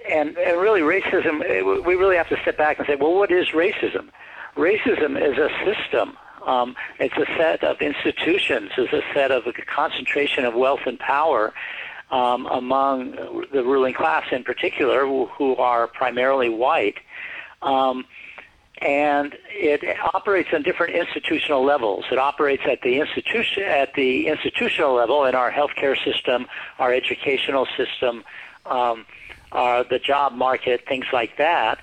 [0.09, 1.39] and, and really racism,
[1.85, 4.09] we really have to step back and say, well, what is racism?
[4.55, 6.17] Racism is a system.
[6.49, 8.71] Um, it's a set of institutions.
[8.75, 11.53] It's a set of a concentration of wealth and power
[12.09, 13.11] um, among
[13.51, 16.95] the ruling class in particular, who, are primarily white.
[17.61, 18.05] Um,
[18.81, 19.83] and it
[20.15, 22.05] operates on different institutional levels.
[22.11, 26.47] It operates at the institution at the institutional level in our healthcare system,
[26.79, 28.23] our educational system,
[28.65, 29.05] um,
[29.51, 31.79] uh, the job market, things like that.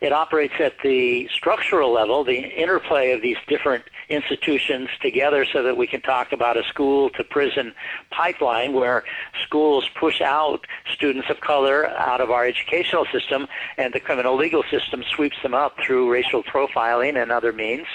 [0.00, 5.76] It operates at the structural level, the interplay of these different institutions together so that
[5.76, 7.72] we can talk about a school to prison
[8.10, 9.04] pipeline where
[9.44, 13.46] schools push out students of color out of our educational system
[13.78, 17.86] and the criminal legal system sweeps them up through racial profiling and other means.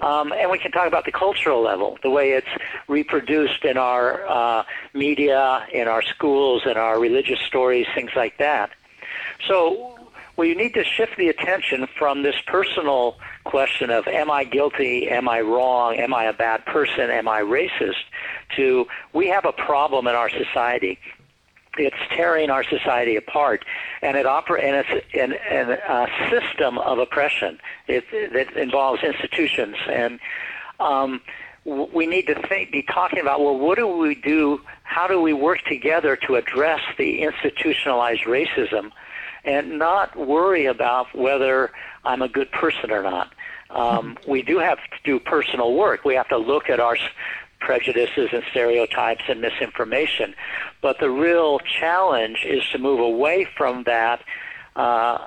[0.00, 2.48] Um, and we can talk about the cultural level, the way it's
[2.86, 8.70] reproduced in our uh, media, in our schools, in our religious stories, things like that.
[9.48, 9.96] So
[10.36, 15.28] we need to shift the attention from this personal question of am I guilty, am
[15.28, 18.04] I wrong, am I a bad person, am I racist,
[18.56, 20.98] to we have a problem in our society
[21.78, 23.62] it's tearing our society apart,
[24.02, 27.58] and it oper- and it's a system of oppression.
[27.86, 30.18] That involves institutions, and
[30.80, 31.20] um,
[31.64, 34.60] we need to think, be talking about well, what do we do?
[34.84, 38.90] How do we work together to address the institutionalized racism?
[39.46, 41.70] and not worry about whether
[42.04, 43.32] I'm a good person or not.
[43.70, 46.04] Um, we do have to do personal work.
[46.04, 46.96] We have to look at our
[47.60, 50.34] prejudices and stereotypes and misinformation.
[50.80, 54.22] But the real challenge is to move away from that
[54.76, 55.18] uh,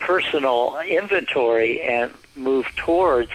[0.00, 3.30] personal inventory and move towards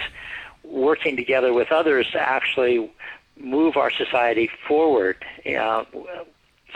[0.63, 2.91] working together with others to actually
[3.39, 5.23] move our society forward.
[5.45, 5.85] Uh,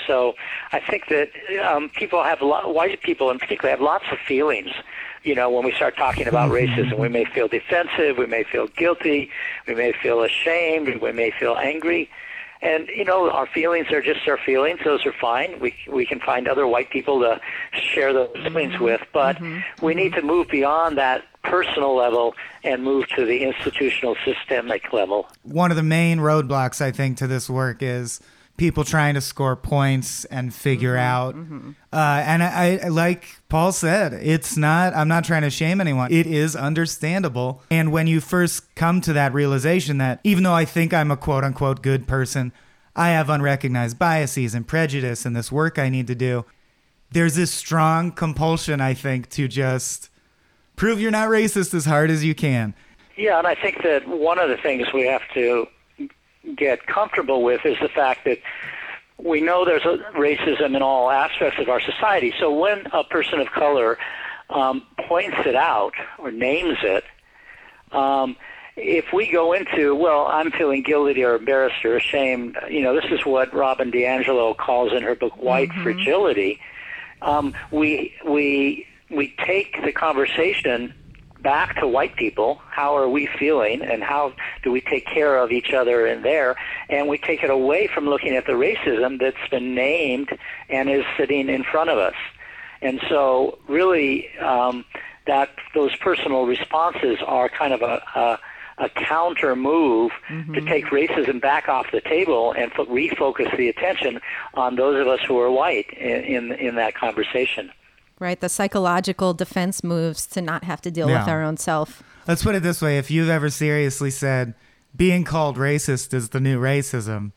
[0.08, 0.34] so
[0.72, 1.30] I think that
[1.64, 4.72] um, people have a lot, white people in particular have lots of feelings.
[5.24, 6.82] You know, when we start talking about mm-hmm.
[6.82, 9.30] racism, we may feel defensive, we may feel guilty,
[9.68, 12.10] we may feel ashamed, we may feel angry.
[12.64, 15.60] And you know, our feelings are just our feelings; those are fine.
[15.60, 17.42] We we can find other white people to
[17.74, 18.84] share those feelings mm-hmm.
[18.84, 19.86] with, but mm-hmm.
[19.86, 25.28] we need to move beyond that personal level and move to the institutional systemic level.
[25.42, 28.22] One of the main roadblocks, I think, to this work is
[28.62, 31.36] people trying to score points and figure mm-hmm, out.
[31.36, 31.72] Mm-hmm.
[31.92, 36.14] Uh, and I, I, like Paul said, it's not, I'm not trying to shame anyone.
[36.14, 37.64] It is understandable.
[37.72, 41.18] And when you first come to that realization that even though I think I'm a
[41.18, 42.52] quote unquote good person,
[42.96, 46.46] I have unrecognized biases and prejudice and this work I need to do,
[47.10, 50.12] there's this strong compulsion, I think, to just
[50.76, 52.76] prove you're not racist as hard as you can.
[53.18, 55.66] Yeah, and I think that one of the things we have to
[56.56, 58.40] get comfortable with is the fact that
[59.18, 62.34] we know there's a racism in all aspects of our society.
[62.40, 63.98] So when a person of color
[64.50, 67.04] um, points it out or names it,
[67.92, 68.36] um,
[68.76, 73.12] if we go into, well, I'm feeling guilty or embarrassed or ashamed, you know, this
[73.12, 75.84] is what Robin DiAngelo calls in her book White mm-hmm.
[75.84, 76.60] Fragility.
[77.22, 80.94] Um, we we we take the conversation
[81.42, 82.62] back to white people.
[82.70, 86.56] How are we feeling, and how do we take care of each other in there?
[86.90, 90.30] And we take it away from looking at the racism that's been named
[90.70, 92.16] and is sitting in front of us.
[92.82, 94.86] And so, really, um,
[95.28, 98.40] that those personal responses are kind of a, a
[98.78, 100.54] a counter move mm-hmm.
[100.54, 104.20] to take racism back off the table and refocus the attention
[104.56, 107.70] on those of us who are white in, in, in that conversation
[108.22, 108.40] right?
[108.40, 111.20] The psychological defense moves to not have to deal yeah.
[111.20, 112.04] with our own self.
[112.28, 114.54] Let's put it this way if you've ever seriously said,
[114.96, 117.32] being called racist is the new racism,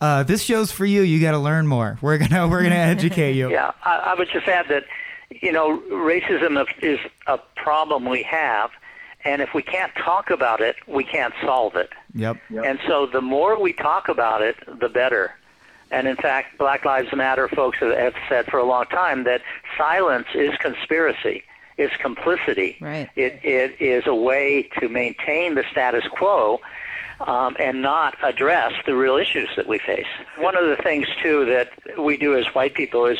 [0.00, 1.02] uh, this show's for you.
[1.02, 1.98] You got to learn more.
[2.02, 3.50] We're gonna we're gonna educate you.
[3.50, 4.84] Yeah, I, I would just add that
[5.30, 8.70] you know racism is a problem we have,
[9.24, 11.90] and if we can't talk about it, we can't solve it.
[12.14, 12.36] Yep.
[12.50, 12.64] yep.
[12.64, 15.32] And so the more we talk about it, the better.
[15.90, 19.42] And in fact, Black Lives Matter folks have said for a long time that
[19.76, 21.42] silence is conspiracy.
[21.76, 22.76] It's complicity.
[22.80, 23.10] Right.
[23.16, 26.60] It, it is a way to maintain the status quo
[27.20, 30.06] um, and not address the real issues that we face.
[30.38, 33.18] One of the things, too, that we do as white people is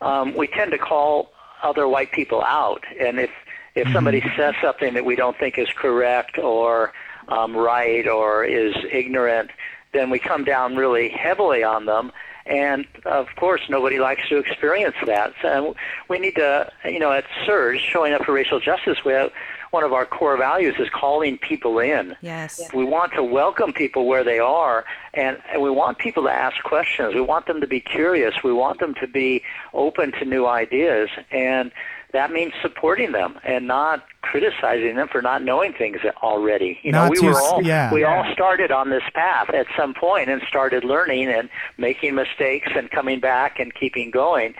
[0.00, 2.84] um, we tend to call other white people out.
[3.00, 3.30] And if,
[3.74, 3.94] if mm-hmm.
[3.94, 6.92] somebody says something that we don't think is correct or
[7.28, 9.50] um, right or is ignorant,
[9.92, 12.12] then we come down really heavily on them.
[12.44, 15.32] And of course, nobody likes to experience that.
[15.40, 15.76] So
[16.08, 19.30] we need to, you know, at SURJ, showing up for racial justice, we have,
[19.72, 22.14] one of our core values is calling people in.
[22.20, 22.60] Yes.
[22.74, 26.62] We want to welcome people where they are, and, and we want people to ask
[26.62, 27.14] questions.
[27.14, 28.34] We want them to be curious.
[28.44, 31.08] We want them to be open to new ideas.
[31.30, 31.72] And
[32.12, 36.78] that means supporting them and not criticizing them for not knowing things already.
[36.82, 37.92] You not know, we were all yeah.
[37.92, 41.48] we all started on this path at some point and started learning and
[41.78, 44.54] making mistakes and coming back and keeping going.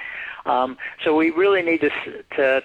[0.46, 1.90] Um, so we really need to
[2.36, 2.62] to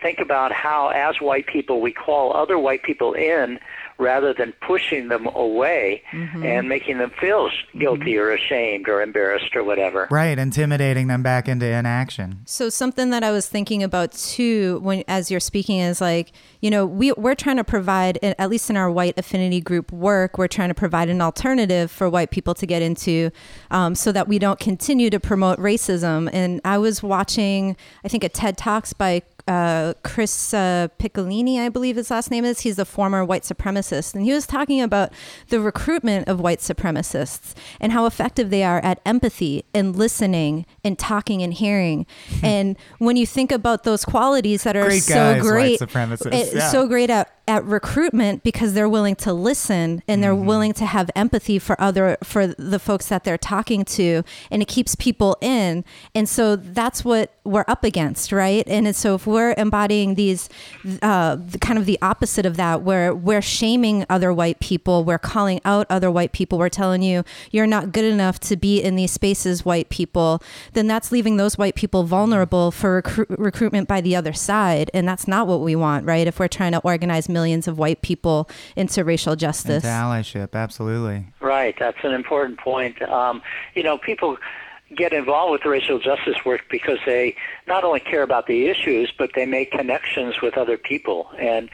[0.00, 3.58] think about how, as white people, we call other white people in
[4.00, 6.42] rather than pushing them away mm-hmm.
[6.42, 8.22] and making them feel guilty mm-hmm.
[8.22, 10.08] or ashamed or embarrassed or whatever.
[10.10, 12.40] Right, intimidating them back into inaction.
[12.46, 16.70] So something that I was thinking about too when as you're speaking is like, you
[16.70, 20.48] know, we we're trying to provide at least in our white affinity group work, we're
[20.48, 23.30] trying to provide an alternative for white people to get into
[23.70, 26.30] um, so that we don't continue to promote racism.
[26.32, 31.68] And I was watching I think a TED Talks by uh, Chris uh, Picciolini, I
[31.68, 32.60] believe his last name is.
[32.60, 34.14] He's a former white supremacist.
[34.14, 35.12] And he was talking about
[35.48, 40.98] the recruitment of white supremacists and how effective they are at empathy and listening and
[40.98, 42.06] talking and hearing.
[42.42, 45.80] and when you think about those qualities that are great so guys, great.
[45.80, 46.68] It, yeah.
[46.68, 50.46] so great at at recruitment because they're willing to listen and they're mm-hmm.
[50.46, 54.22] willing to have empathy for other for the folks that they're talking to
[54.52, 55.84] and it keeps people in.
[56.14, 58.62] And so that's what we're up against right?
[58.68, 60.48] And so if we're embodying these
[61.02, 65.60] uh, kind of the opposite of that where we're shaming other white people we're calling
[65.64, 69.10] out other white people we're telling you you're not good enough to be in these
[69.10, 70.40] spaces white people
[70.74, 74.90] then that's leaving those white people vulnerable for recru- recruitment by the other side.
[74.94, 76.26] And that's not what we want right?
[76.26, 79.84] If we're trying to organize millions of white people into racial justice.
[79.84, 81.26] Into allyship, absolutely.
[81.40, 83.00] Right, that's an important point.
[83.02, 83.42] Um,
[83.74, 84.36] you know, people
[84.96, 87.36] get involved with the racial justice work because they
[87.66, 91.70] not only care about the issues, but they make connections with other people and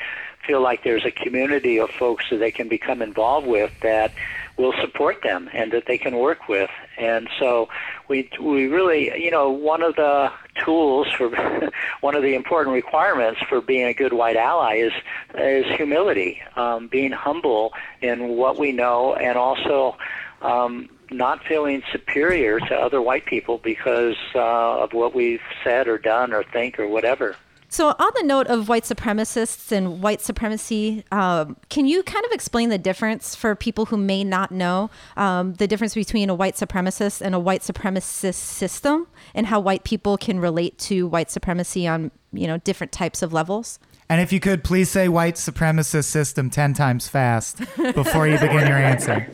[0.47, 4.13] feel like there's a community of folks that they can become involved with that
[4.57, 6.71] will support them and that they can work with.
[6.99, 7.69] And so
[8.09, 10.31] we we really, you know, one of the
[10.65, 11.29] tools for
[12.01, 14.93] one of the important requirements for being a good white ally is
[15.39, 19.97] is humility, um, being humble in what we know, and also
[20.43, 25.99] um, not feeling superior to other white people because uh, of what we've said or
[25.99, 27.37] done or think or whatever.
[27.77, 32.33] So, on the note of white supremacists and white supremacy, um, can you kind of
[32.33, 36.55] explain the difference for people who may not know um, the difference between a white
[36.55, 41.87] supremacist and a white supremacist system, and how white people can relate to white supremacy
[41.87, 43.79] on you know different types of levels?
[44.09, 48.67] And if you could please say white supremacist system 10 times fast before you begin
[48.67, 49.31] your answer.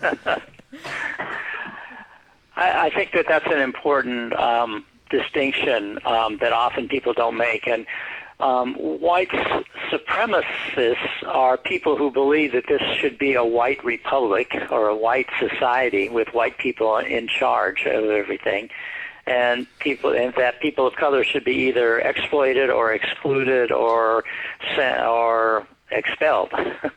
[2.56, 7.68] I, I think that that's an important um, distinction um, that often people don't make.
[7.68, 7.86] And
[8.42, 9.30] um, white
[9.90, 15.28] supremacists are people who believe that this should be a white republic or a white
[15.38, 18.68] society with white people in charge of everything,
[19.26, 24.24] and people and that people of color should be either exploited or excluded or
[24.78, 26.52] or expelled.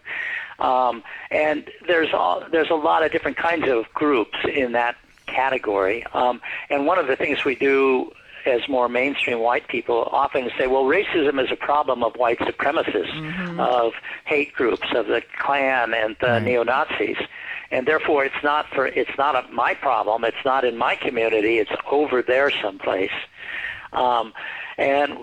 [0.60, 4.96] um, and there's a, there's a lot of different kinds of groups in that
[5.28, 6.04] category.
[6.14, 6.42] Um,
[6.72, 8.12] and one of the things we do
[8.46, 13.12] as more mainstream white people often say, well, racism is a problem of white supremacists,
[13.12, 13.60] mm-hmm.
[13.60, 13.94] of
[14.26, 16.44] hate groups, of the Klan and the right.
[16.44, 17.18] neo Nazis.
[17.72, 20.24] And therefore, it's not for it's not a, my problem.
[20.24, 21.58] It's not in my community.
[21.58, 23.12] It's over there someplace.
[23.92, 24.34] Um,
[24.78, 25.18] and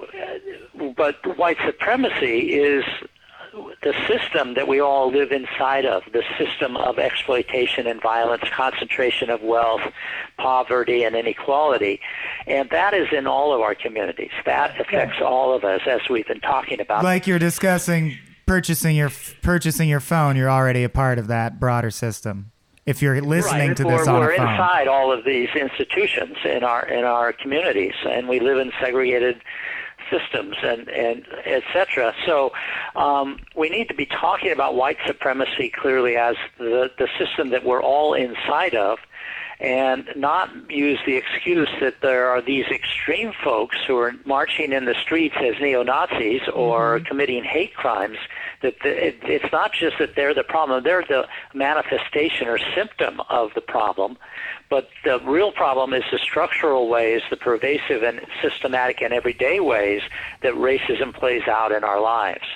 [0.97, 2.85] but white supremacy is
[3.83, 9.31] the system that we all live inside of, the system of exploitation and violence, concentration
[9.31, 9.83] of wealth,
[10.39, 12.01] poverty, and inequality.
[12.47, 14.31] And that is in all of our communities.
[14.47, 17.05] That affects all of us, as we've been talking about.
[17.05, 19.11] Like you're discussing purchasing your
[19.43, 22.51] purchasing your phone, you're already a part of that broader system.
[22.85, 23.77] If you're listening right.
[23.77, 24.49] to this we're, on we're a phone.
[24.49, 29.41] inside all of these institutions in our in our communities, and we live in segregated
[30.13, 32.15] systems and and etc.
[32.27, 32.53] So
[32.97, 37.65] um, we need to be talking about white supremacy clearly as the the system that
[37.65, 38.99] we're all inside of,
[39.63, 44.87] and not use the excuse that there are these extreme folks who are marching in
[44.87, 47.07] the streets as neo Nazis or mm-hmm.
[47.07, 48.19] committing hate crimes.
[48.63, 53.21] That the, it, it's not just that they're the problem; they're the manifestation or symptom
[53.31, 54.19] of the problem.
[54.69, 60.03] But the real problem is the structural ways, the pervasive and systematic and everyday ways
[60.43, 62.47] that racism plays out in our lives.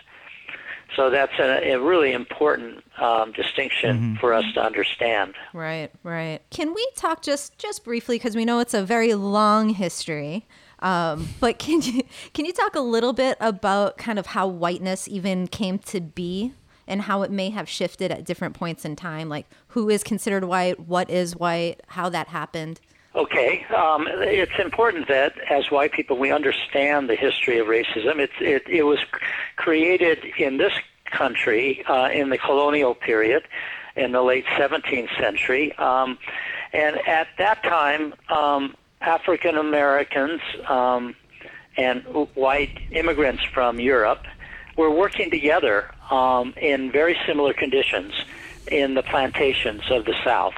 [0.96, 4.14] So that's a, a really important um, distinction mm-hmm.
[4.16, 5.34] for us to understand.
[5.52, 6.40] Right, right.
[6.50, 10.46] Can we talk just just briefly because we know it's a very long history.
[10.80, 15.06] Um, but can you can you talk a little bit about kind of how whiteness
[15.06, 16.54] even came to be
[16.86, 20.44] and how it may have shifted at different points in time, like who is considered
[20.44, 22.80] white, what is white, how that happened?
[23.16, 28.18] Okay, um, it's important that as white people we understand the history of racism.
[28.18, 28.98] It's, it, it was
[29.56, 30.74] created in this
[31.06, 33.44] country uh, in the colonial period
[33.96, 35.72] in the late 17th century.
[35.78, 36.18] Um,
[36.74, 41.16] and at that time, um, African Americans um,
[41.78, 42.02] and
[42.34, 44.26] white immigrants from Europe
[44.76, 48.12] were working together um, in very similar conditions
[48.70, 50.52] in the plantations of the South.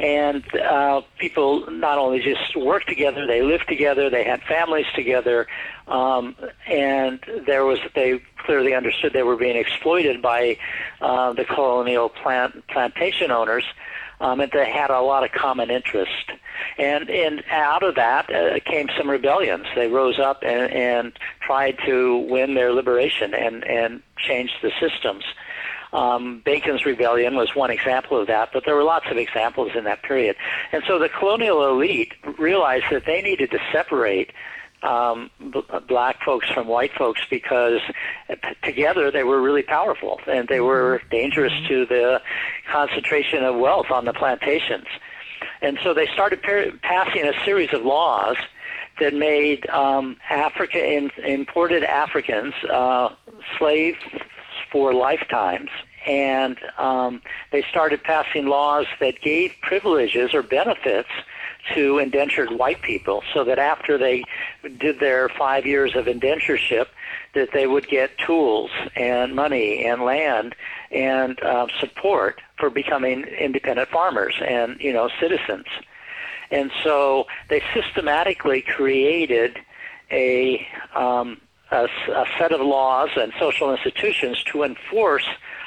[0.00, 5.48] And uh, people not only just worked together, they lived together, they had families together,
[5.88, 6.36] um,
[6.68, 10.56] and there was they clearly understood they were being exploited by
[11.00, 13.64] uh, the colonial plant, plantation owners,
[14.20, 16.30] um, and they had a lot of common interest.
[16.78, 19.66] And, and out of that uh, came some rebellions.
[19.74, 25.24] They rose up and, and tried to win their liberation and, and change the systems.
[25.92, 29.84] Um, Bacon's rebellion was one example of that, but there were lots of examples in
[29.84, 30.36] that period.
[30.72, 34.32] And so the colonial elite realized that they needed to separate
[34.82, 37.80] um, b- black folks from white folks because
[38.62, 42.20] together they were really powerful and they were dangerous to the
[42.70, 44.86] concentration of wealth on the plantations.
[45.62, 48.36] And so they started par- passing a series of laws
[49.00, 53.10] that made um, Africa in, imported Africans uh,
[53.58, 53.98] slaves
[54.70, 55.70] for lifetimes.
[56.06, 61.08] And um, they started passing laws that gave privileges or benefits
[61.74, 64.24] to indentured white people so that after they
[64.78, 66.86] did their five years of indentureship
[67.34, 70.54] that they would get tools and money and land
[70.90, 75.66] and uh, support for becoming independent farmers and you know citizens
[76.50, 79.58] and so they systematically created
[80.10, 81.40] a, um,
[81.70, 85.26] a, a set of laws and social institutions to enforce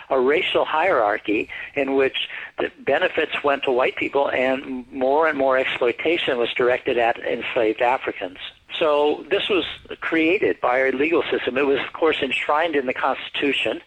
[0.10, 2.28] a racial hierarchy in which
[2.60, 7.82] the benefits went to white people and more and more exploitation was directed at enslaved
[7.82, 8.38] Africans.
[8.78, 9.64] So this was
[10.02, 11.58] created by our legal system.
[11.58, 13.82] It was, of course, enshrined in the Constitution,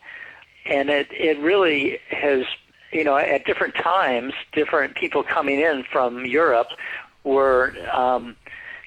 [0.66, 2.44] and it, it really has,
[2.92, 6.68] you know, at different times, different people coming in from Europe
[7.24, 8.36] were um,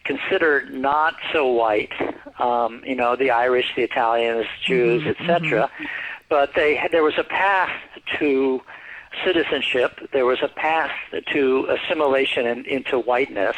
[0.08, 1.92] considered not so white.
[2.40, 5.68] Um, you know, the Irish, the Italians, Jews, mm-hmm, etc.
[5.68, 5.86] Mm-hmm
[6.30, 7.72] but they had, there was a path
[8.20, 8.62] to
[9.24, 10.00] citizenship.
[10.12, 10.92] There was a path
[11.34, 13.56] to assimilation in, into whiteness.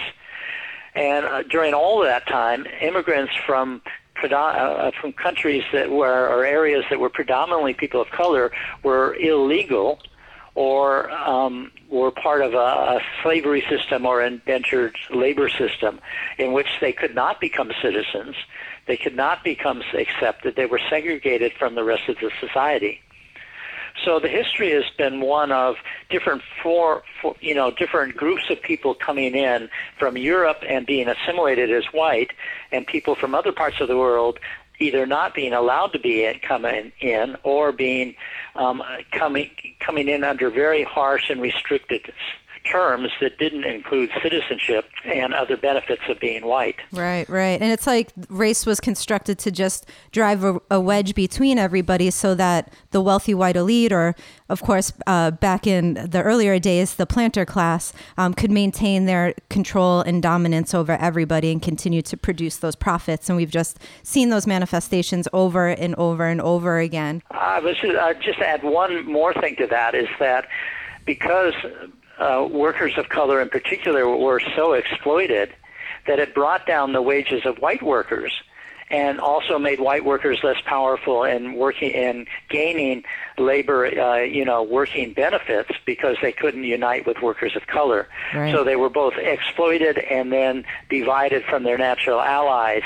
[0.95, 3.81] And uh, during all of that time, immigrants from
[4.21, 8.51] uh, from countries that were or areas that were predominantly people of color
[8.83, 9.97] were illegal
[10.55, 15.99] or um, were part of a, a slavery system or indentured labor system
[16.37, 18.35] in which they could not become citizens
[18.89, 20.55] they could not become accepted.
[20.55, 22.99] They were segregated from the rest of the society.
[24.03, 25.75] So the history has been one of
[26.09, 29.69] different for, for, you know different groups of people coming in
[29.99, 32.31] from Europe and being assimilated as white,
[32.71, 34.39] and people from other parts of the world
[34.79, 38.15] either not being allowed to be in, coming in or being
[38.55, 39.49] um, coming
[39.79, 42.11] coming in under very harsh and restricted
[42.63, 46.75] terms that didn't include citizenship and other benefits of being white.
[46.91, 47.61] Right, right.
[47.61, 52.35] And it's like race was constructed to just drive a, a wedge between everybody so
[52.35, 54.15] that the wealthy white elite, or
[54.49, 59.33] of course, uh, back in the earlier days, the planter class, um, could maintain their
[59.49, 63.29] control and dominance over everybody and continue to produce those profits.
[63.29, 67.21] And we've just seen those manifestations over and over and over again.
[67.31, 70.47] I was just, uh, just add one more thing to that is that
[71.05, 71.53] because
[72.19, 75.53] uh, workers of color in particular were so exploited
[76.07, 78.33] that it brought down the wages of white workers
[78.91, 83.03] and also made white workers less powerful in working in gaining
[83.37, 88.07] labor, uh, you know, working benefits because they couldn't unite with workers of color.
[88.33, 88.53] Right.
[88.53, 92.83] So they were both exploited and then divided from their natural allies.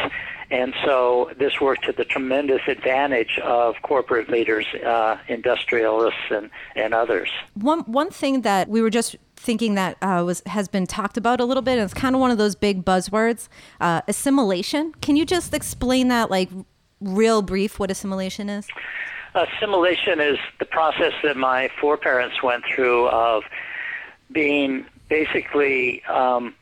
[0.52, 6.94] And so this worked to the tremendous advantage of corporate leaders, uh, industrialists, and, and
[6.94, 7.30] others.
[7.56, 11.40] One, one thing that we were just thinking that uh, was has been talked about
[11.42, 13.50] a little bit, and it's kind of one of those big buzzwords,
[13.82, 14.94] uh, assimilation.
[15.02, 16.50] Can you just explain that, like,
[17.02, 18.68] real brief, what assimilation is?
[19.36, 23.44] Assimilation is the process that my foreparents went through of
[24.32, 26.56] being basically um,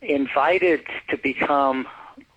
[0.00, 1.86] invited to become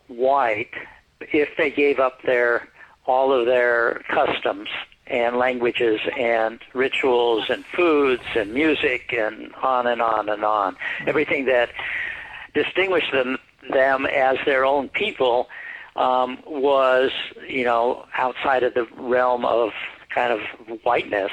[0.08, 0.74] white
[1.20, 2.68] if they gave up their
[3.06, 4.70] all of their customs
[5.08, 10.76] and languages and rituals and foods and music and on and on and on.
[11.06, 11.70] Everything that
[12.54, 13.38] distinguished them
[13.72, 15.48] them as their own people
[15.96, 17.12] um, was,
[17.48, 19.72] you know, outside of the realm of
[20.14, 20.40] kind of
[20.84, 21.32] whiteness.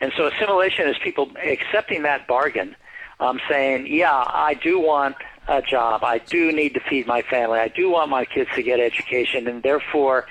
[0.00, 2.76] And so assimilation is people accepting that bargain,
[3.18, 5.16] um, saying, yeah, I do want
[5.48, 6.04] a job.
[6.04, 7.58] I do need to feed my family.
[7.58, 10.26] I do want my kids to get education, and therefore,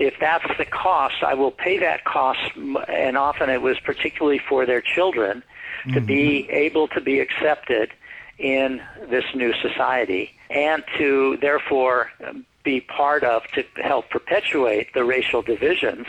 [0.00, 2.40] if that's the cost, I will pay that cost.
[2.88, 5.44] And often it was particularly for their children
[5.84, 5.92] mm-hmm.
[5.92, 6.54] to be mm-hmm.
[6.54, 7.92] able to be accepted
[8.38, 8.80] in
[9.10, 12.10] this new society and to therefore
[12.64, 16.06] be part of to help perpetuate the racial divisions.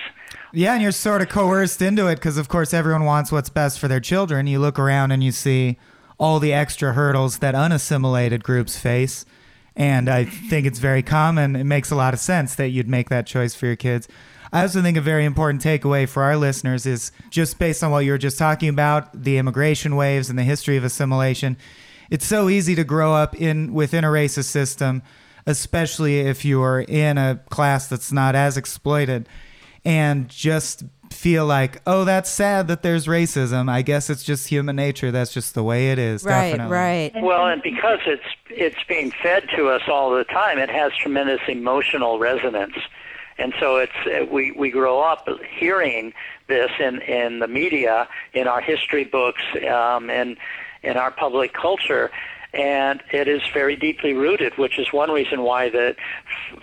[0.53, 3.77] Yeah, and you're sort of coerced into it because, of course, everyone wants what's best
[3.77, 4.47] for their children.
[4.47, 5.77] You look around and you see
[6.17, 9.25] all the extra hurdles that unassimilated groups face.
[9.81, 11.55] And I think it's very common.
[11.55, 14.07] It makes a lot of sense that you'd make that choice for your kids.
[14.53, 18.05] I also think a very important takeaway for our listeners is just based on what
[18.05, 21.57] you were just talking about, the immigration waves and the history of assimilation.
[22.11, 25.01] It's so easy to grow up in within a racist system,
[25.47, 29.27] especially if you're in a class that's not as exploited,
[29.83, 30.83] and just
[31.21, 33.69] feel like, oh, that's sad that there's racism.
[33.69, 35.11] I guess it's just human nature.
[35.11, 36.23] That's just the way it is.
[36.23, 36.75] Right, definitely.
[36.75, 37.11] right.
[37.21, 41.41] Well, and because it's it's being fed to us all the time, it has tremendous
[41.47, 42.73] emotional resonance.
[43.37, 46.11] And so it's we we grow up hearing
[46.47, 50.37] this in in the media, in our history books, um, and
[50.81, 52.09] in our public culture,
[52.53, 55.95] and it is very deeply rooted, which is one reason why that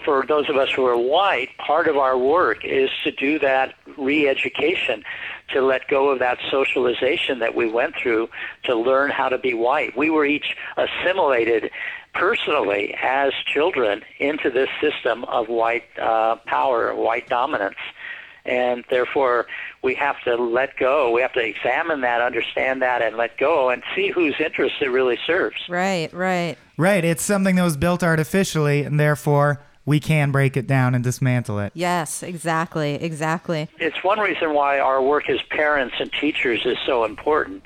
[0.05, 3.75] for those of us who are white, part of our work is to do that
[3.97, 5.03] re-education,
[5.49, 8.29] to let go of that socialization that we went through
[8.65, 9.97] to learn how to be white.
[9.97, 11.71] We were each assimilated
[12.13, 17.77] personally as children into this system of white uh, power, white dominance
[18.49, 19.47] and therefore
[19.83, 21.11] we have to let go.
[21.11, 24.91] We have to examine that, understand that, and let go, and see whose interest it
[24.91, 25.57] really serves.
[25.69, 26.57] Right, right.
[26.77, 27.05] Right.
[27.05, 31.59] It's something that was built artificially, and therefore we can break it down and dismantle
[31.61, 31.73] it.
[31.75, 33.69] Yes, exactly, exactly.
[33.79, 37.65] It's one reason why our work as parents and teachers is so important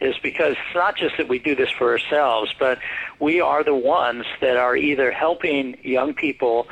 [0.00, 2.78] is because it's not just that we do this for ourselves, but
[3.18, 6.68] we are the ones that are either helping young people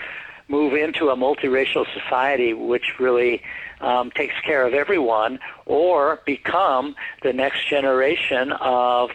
[0.49, 3.43] move into a multiracial society which really
[3.81, 9.11] um, takes care of everyone or become the next generation of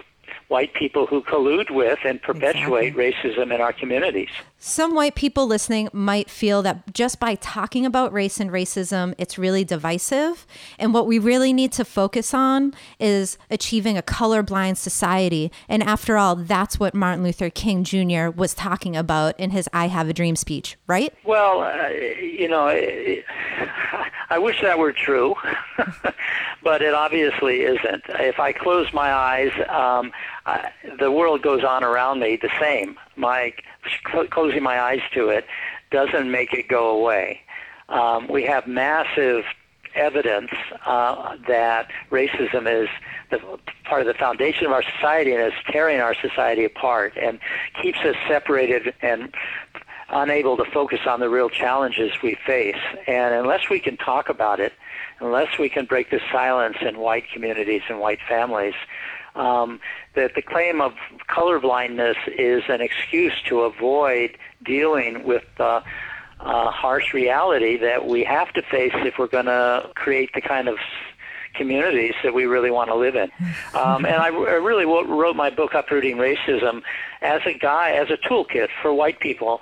[0.48, 3.32] white people who collude with and perpetuate exactly.
[3.32, 4.30] racism in our communities.
[4.60, 9.38] Some white people listening might feel that just by talking about race and racism, it's
[9.38, 10.48] really divisive.
[10.80, 15.52] And what we really need to focus on is achieving a colorblind society.
[15.70, 18.30] And after all, that's what Martin Luther King Jr.
[18.36, 21.14] was talking about in his I Have a Dream speech, right?
[21.24, 22.68] Well, uh, you know,
[24.30, 25.36] I wish that were true,
[26.64, 28.04] but it obviously isn't.
[28.10, 30.12] If I close my eyes, um,
[30.48, 32.98] I, the world goes on around me the same.
[33.16, 33.54] My
[34.32, 35.46] closing my eyes to it
[35.92, 37.42] doesn't make it go away.
[37.90, 39.46] Um, we have massive
[39.96, 40.52] evidence
[40.86, 42.90] uh, that racism is
[43.32, 43.40] the,
[43.86, 47.40] part of the foundation of our society and is tearing our society apart and
[47.82, 49.34] keeps us separated and
[50.10, 52.78] unable to focus on the real challenges we face.
[53.08, 54.74] And unless we can talk about it,
[55.20, 58.76] unless we can break the silence in white communities and white families,
[59.38, 59.80] um,
[60.16, 60.94] that the claim of
[61.30, 65.84] colorblindness is an excuse to avoid dealing with the
[66.40, 70.68] uh, harsh reality that we have to face if we're going to create the kind
[70.68, 70.78] of
[71.56, 73.32] communities that we really want to live in.
[73.74, 76.82] Um, and I, I really wrote my book, Uprooting Racism,
[77.22, 79.62] as a guy, as a toolkit for white people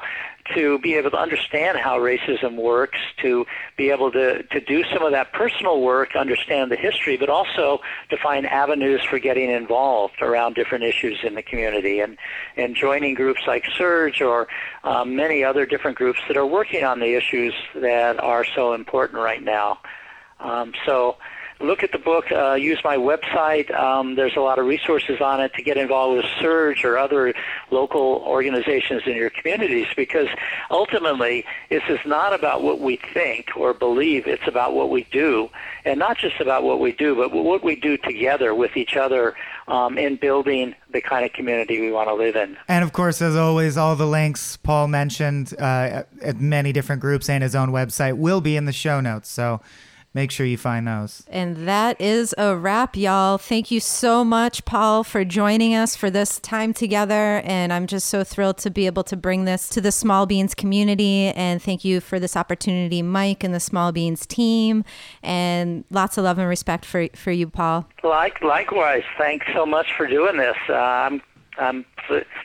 [0.54, 3.46] to be able to understand how racism works, to
[3.78, 7.80] be able to, to do some of that personal work, understand the history, but also
[8.10, 12.18] to find avenues for getting involved around different issues in the community and,
[12.58, 14.48] and joining groups like SURJ or
[14.84, 19.20] um, many other different groups that are working on the issues that are so important
[19.20, 19.80] right now.
[20.40, 21.18] Um, so
[21.60, 23.74] look at the book, uh, use my website.
[23.74, 27.34] Um, there's a lot of resources on it to get involved with SURJ or other
[27.72, 30.28] local organizations in your communities because
[30.70, 35.50] ultimately this is not about what we think or believe, it's about what we do.
[35.86, 39.36] And not just about what we do, but what we do together with each other
[39.68, 42.58] um, in building the kind of community we want to live in.
[42.68, 47.30] And of course, as always, all the links Paul mentioned uh, at many different groups
[47.30, 49.30] and his own website will be in the show notes.
[49.30, 49.62] So
[50.16, 51.24] make sure you find those.
[51.28, 53.38] And that is a wrap, y'all.
[53.38, 57.42] Thank you so much, Paul, for joining us for this time together.
[57.44, 60.56] And I'm just so thrilled to be able to bring this to the Small Beans
[60.56, 61.28] community.
[61.28, 64.86] And thank you for this opportunity, Mike and the Small Beans team.
[65.22, 67.86] And lots of love and respect for, for you, Paul.
[68.02, 69.04] Like, likewise.
[69.18, 70.58] Thanks so much for doing this.
[70.70, 71.22] Uh, I'm
[71.58, 71.86] I'm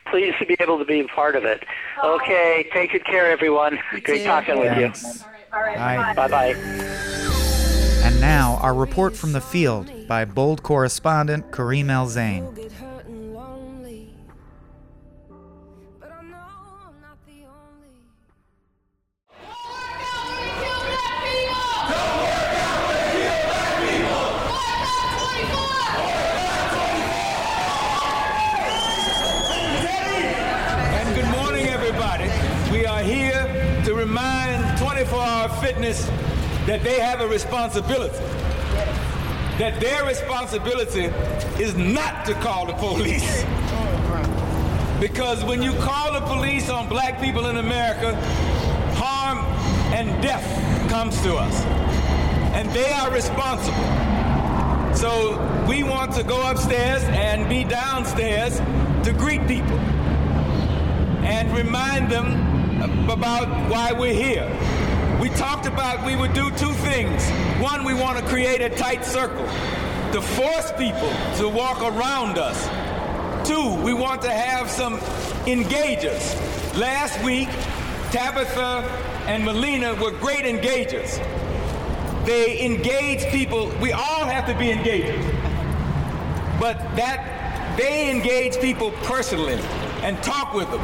[0.06, 1.64] pleased to be able to be a part of it.
[2.04, 3.78] Okay, take good care, everyone.
[3.92, 4.24] You Great too.
[4.24, 4.92] talking with you.
[5.52, 6.14] All right.
[6.14, 7.36] Bye bye.
[8.02, 12.48] And now, our report from the field by bold correspondent Kareem El Zain.
[36.70, 38.16] That they have a responsibility.
[39.58, 41.06] That their responsibility
[41.60, 43.42] is not to call the police.
[45.00, 48.14] Because when you call the police on black people in America,
[48.94, 49.38] harm
[49.92, 50.46] and death
[50.88, 51.60] comes to us.
[52.54, 53.74] And they are responsible.
[54.94, 58.58] So we want to go upstairs and be downstairs
[59.02, 59.80] to greet people
[61.26, 64.46] and remind them about why we're here
[65.20, 67.28] we talked about we would do two things.
[67.60, 69.44] One, we want to create a tight circle
[70.12, 72.58] to force people to walk around us.
[73.46, 74.96] Two, we want to have some
[75.44, 76.34] engagers.
[76.78, 77.48] Last week,
[78.12, 78.82] Tabitha
[79.26, 81.18] and Melina were great engagers.
[82.24, 83.70] They engage people.
[83.80, 85.22] We all have to be engagers.
[86.58, 89.58] But that they engage people personally
[90.02, 90.80] and talk with them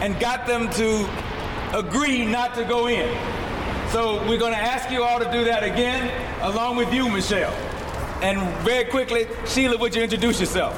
[0.00, 1.08] and got them to
[1.76, 3.43] agree not to go in.
[3.94, 6.10] So we're going to ask you all to do that again,
[6.42, 7.52] along with you, Michelle.
[8.22, 10.74] And very quickly, Sheila, would you introduce yourself?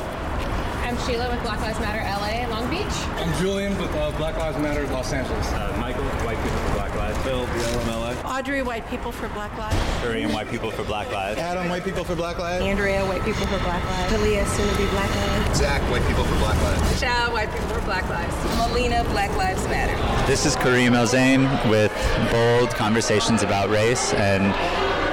[0.85, 2.85] I'm Sheila with Black Lives Matter LA, Long Beach.
[3.17, 5.51] I'm Julian with uh, Black Lives Matter Los Angeles.
[5.51, 7.16] Uh, Michael, White People for Black Lives.
[7.27, 8.25] Bill, BLMLA.
[8.25, 9.75] Audrey, White People for Black Lives.
[10.01, 11.41] Durian, White People for Black Lives.
[11.41, 12.65] Adam, White People for Black Lives.
[12.65, 14.13] Andrea, White People for Black Lives.
[14.13, 15.59] Talia, soon to be Black Lives.
[15.59, 16.89] Zach, White People for Black Lives.
[16.89, 18.33] Michelle, White People for Black Lives.
[18.59, 19.97] Melina, Black Lives Matter.
[20.29, 21.91] This is Kareem El Zain with
[22.31, 24.45] Bold Conversations About Race, and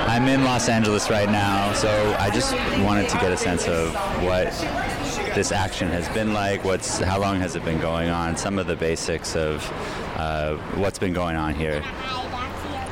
[0.07, 1.89] I'm in Los Angeles right now, so
[2.19, 2.53] I just
[2.83, 3.91] wanted to get a sense of
[4.21, 4.53] what
[5.35, 8.67] this action has been like, what's how long has it been going on, some of
[8.67, 9.67] the basics of
[10.15, 11.83] uh, what's been going on here.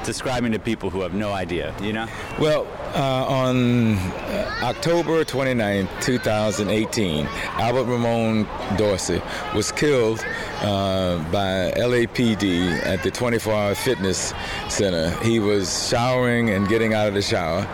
[0.04, 2.08] Describing to people who have no idea, you know?
[2.40, 2.66] Well,
[2.96, 9.22] uh, on uh, October 29, 2018, Albert Ramon Dorsey
[9.54, 10.26] was killed
[10.62, 14.34] uh, by LAPD at the 24 Hour Fitness
[14.68, 15.12] Center.
[15.24, 17.68] He was showering and getting out of the shower,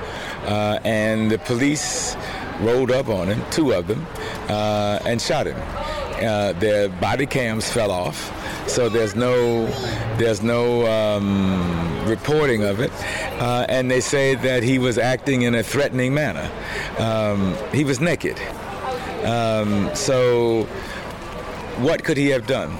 [0.43, 2.17] uh, and the police
[2.59, 4.05] rolled up on him, two of them,
[4.49, 5.57] uh, and shot him.
[6.17, 8.17] Uh, their body cams fell off,
[8.67, 9.67] so there's no
[10.17, 12.91] there's no um, reporting of it,
[13.39, 16.49] uh, and they say that he was acting in a threatening manner.
[16.97, 18.39] Um, he was naked,
[19.23, 20.63] um, so
[21.77, 22.75] what could he have done?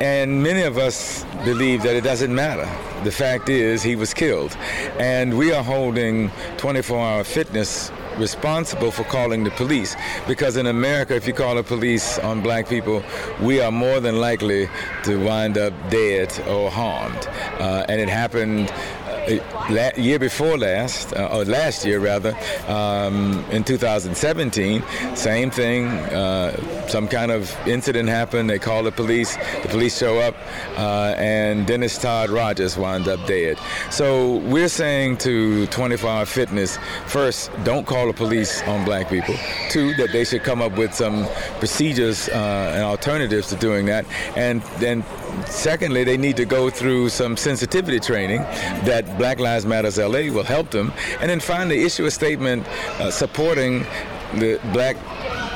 [0.00, 2.68] And many of us believe that it doesn't matter.
[3.04, 4.56] The fact is, he was killed.
[4.98, 9.96] And we are holding 24 hour fitness responsible for calling the police
[10.26, 13.02] because in America, if you call the police on black people,
[13.40, 14.68] we are more than likely
[15.04, 17.26] to wind up dead or harmed.
[17.58, 18.72] Uh, and it happened
[19.28, 22.36] uh, year before last, uh, or last year rather,
[22.68, 24.82] um, in 2017,
[25.14, 25.86] same thing.
[25.86, 28.50] Uh, some kind of incident happened.
[28.50, 29.36] They called the police.
[29.62, 30.34] The police show up,
[30.76, 33.58] uh, and Dennis Todd Rogers wound up dead.
[33.90, 39.34] So we're saying to 24 Hour Fitness, first, don't call the police on black people.
[39.70, 41.26] Two, that they should come up with some
[41.58, 44.04] procedures uh, and alternatives to doing that.
[44.36, 45.04] And then
[45.46, 48.42] secondly, they need to go through some sensitivity training
[48.84, 50.92] that Black Lives Matters LA will help them.
[51.20, 52.66] And then finally, issue a statement
[52.98, 53.86] uh, supporting
[54.34, 54.96] the black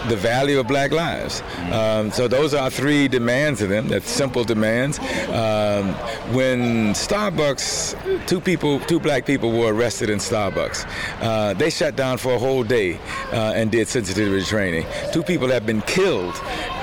[0.08, 1.42] the value of black lives.
[1.72, 3.88] Um, so those are three demands of them.
[3.88, 4.98] That's simple demands.
[4.98, 5.94] Um,
[6.32, 10.86] when Starbucks, two people, two black people were arrested in Starbucks.
[11.20, 12.98] Uh, they shut down for a whole day
[13.32, 14.86] uh, and did sensitivity training.
[15.12, 16.34] Two people have been killed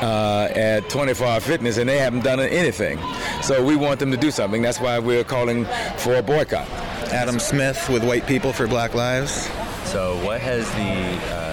[0.02, 3.00] uh, at 24 Hour Fitness and they haven't done anything.
[3.42, 4.62] So we want them to do something.
[4.62, 5.66] That's why we're calling
[5.98, 6.68] for a boycott.
[7.12, 9.50] Adam Smith with White People for Black Lives.
[9.86, 11.53] So what has the uh,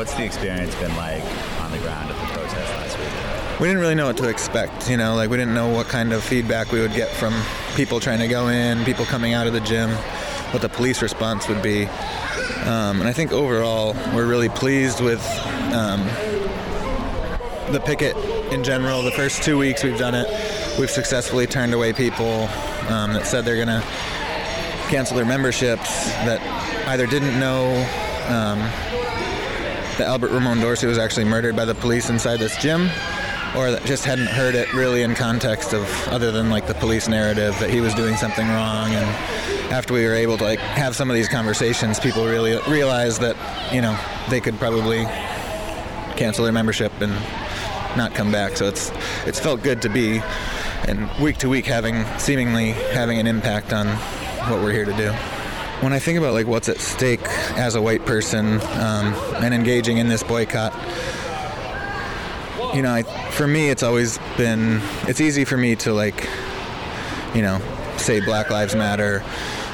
[0.00, 1.22] what's the experience been like
[1.60, 3.60] on the ground at the protest last week?
[3.60, 4.88] We didn't really know what to expect.
[4.88, 7.34] You know, like we didn't know what kind of feedback we would get from
[7.76, 9.90] people trying to go in, people coming out of the gym,
[10.52, 11.84] what the police response would be.
[12.64, 15.22] Um, and I think overall, we're really pleased with
[15.74, 16.00] um,
[17.70, 18.16] the picket
[18.54, 19.02] in general.
[19.02, 20.26] The first two weeks we've done it,
[20.78, 22.48] we've successfully turned away people
[22.88, 23.86] um, that said they're going to
[24.88, 26.40] cancel their memberships that
[26.88, 27.74] either didn't know
[28.28, 28.60] um,
[30.00, 32.88] that Albert Ramon Dorsey was actually murdered by the police inside this gym,
[33.54, 37.54] or just hadn't heard it really in context of other than like the police narrative
[37.60, 38.88] that he was doing something wrong.
[38.94, 39.06] And
[39.70, 43.36] after we were able to like have some of these conversations, people really realized that
[43.74, 43.94] you know
[44.30, 45.04] they could probably
[46.16, 47.12] cancel their membership and
[47.94, 48.56] not come back.
[48.56, 48.90] So it's
[49.26, 50.22] it's felt good to be
[50.88, 53.86] and week to week having seemingly having an impact on
[54.48, 55.39] what we're here to do.
[55.80, 57.26] When I think about like what's at stake
[57.56, 60.74] as a white person um, and engaging in this boycott,
[62.74, 66.28] you know, I, for me, it's always been it's easy for me to like,
[67.34, 67.60] you know,
[67.96, 69.24] say Black Lives Matter,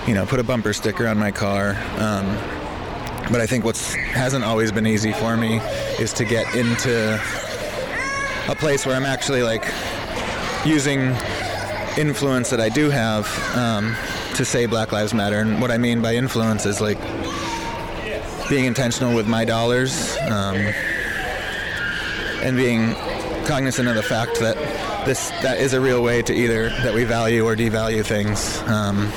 [0.07, 1.71] you know, put a bumper sticker on my car.
[1.99, 2.27] Um,
[3.33, 5.57] but I think what's hasn't always been easy for me
[5.99, 7.21] is to get into
[8.49, 9.65] a place where I'm actually like
[10.65, 11.17] using
[11.97, 13.27] influence that I do have
[13.57, 13.97] um,
[14.35, 15.41] to say Black Lives Matter.
[15.41, 16.99] And what I mean by influence is like
[18.49, 20.57] being intentional with my dollars um,
[22.43, 22.95] and being
[23.47, 24.57] cognizant of the fact that
[25.07, 28.59] this that is a real way to either that we value or devalue things.
[28.63, 29.11] Um,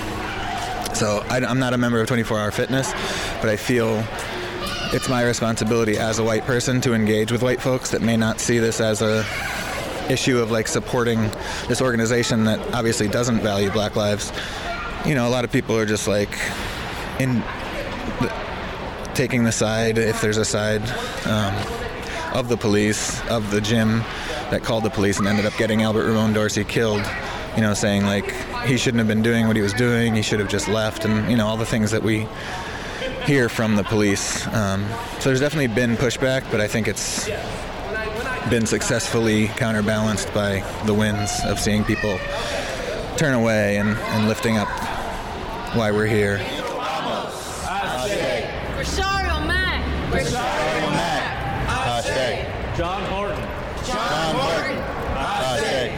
[0.96, 2.92] so I, I'm not a member of 24 Hour Fitness,
[3.42, 4.04] but I feel
[4.92, 8.40] it's my responsibility as a white person to engage with white folks that may not
[8.40, 9.24] see this as a
[10.10, 11.22] issue of like supporting
[11.68, 14.32] this organization that obviously doesn't value black lives
[15.06, 16.30] you know a lot of people are just like
[17.20, 17.40] in
[18.20, 18.34] the,
[19.14, 20.82] taking the side if there's a side
[21.28, 21.54] um,
[22.34, 24.00] of the police of the gym
[24.52, 27.06] that called the police and ended up getting albert ramon dorsey killed
[27.56, 28.32] you know saying like
[28.66, 31.30] he shouldn't have been doing what he was doing he should have just left and
[31.30, 32.28] you know all the things that we
[33.30, 34.48] hear from the police.
[34.48, 34.88] Um,
[35.20, 37.30] so there's definitely been pushback, but I think it's
[38.50, 42.20] been successfully counterbalanced by the winds of seeing people
[43.18, 44.70] turn away and, and lifting up
[45.76, 46.38] why we're here.
[48.78, 50.14] Rosario Mack.
[50.14, 51.68] Rosario Mack.
[51.68, 52.78] Hashtag.
[52.78, 53.44] John Horton.
[53.86, 54.78] John Horton.
[55.18, 55.92] Hashtag.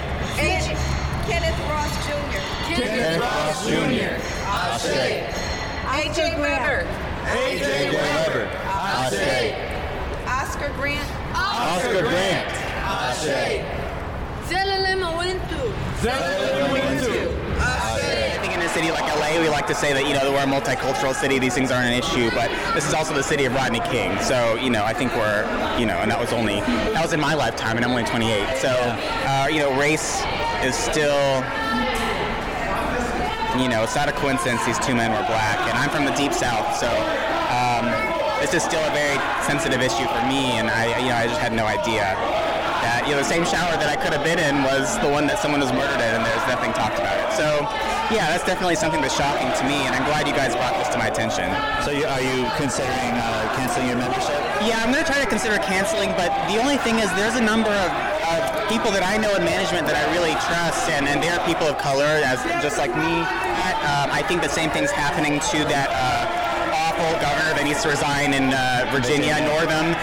[1.28, 2.42] Kenneth Ross Jr.
[2.74, 4.18] Kenneth Ross Jr.
[4.46, 5.32] Hashtag.
[5.92, 6.88] AJ Weber.
[7.26, 8.48] AJ Weber.
[8.66, 10.28] Hashtag.
[10.28, 11.11] Oscar Grant.
[11.62, 12.48] Oscar Grant.
[12.82, 13.64] Hashtag.
[14.50, 15.74] Zelalem Wintu.
[16.02, 17.32] Zelalem.
[17.64, 20.44] I think in a city like LA, we like to say that you know we're
[20.44, 21.38] a multicultural city.
[21.38, 24.20] These things aren't an issue, but this is also the city of Rodney King.
[24.22, 25.46] So you know, I think we're
[25.78, 26.62] you know, and that was only
[26.94, 28.58] that was in my lifetime, and I'm only 28.
[28.58, 30.24] So uh, you know, race
[30.64, 31.44] is still
[33.60, 36.16] you know, it's not a coincidence these two men were black, and I'm from the
[36.16, 36.88] deep south, so
[37.52, 37.86] um,
[38.42, 41.40] this is still a very sensitive issue for me, and I, you know, I just
[41.40, 42.18] had no idea
[42.82, 45.30] that you know the same shower that I could have been in was the one
[45.30, 47.30] that someone was murdered in, and there's nothing talked about it.
[47.38, 47.46] So,
[48.10, 50.90] yeah, that's definitely something that's shocking to me, and I'm glad you guys brought this
[50.90, 51.54] to my attention.
[51.86, 54.42] So, you, are you considering uh, canceling your membership?
[54.66, 57.46] Yeah, I'm going to try to consider canceling, but the only thing is there's a
[57.46, 57.94] number of
[58.32, 61.68] of people that I know in management that I really trust, and, and they're people
[61.68, 63.26] of color, as just like me.
[63.82, 66.21] Um, I think the same thing's happening to that uh,
[67.18, 69.96] governor that needs to resign in uh, Virginia, Northam.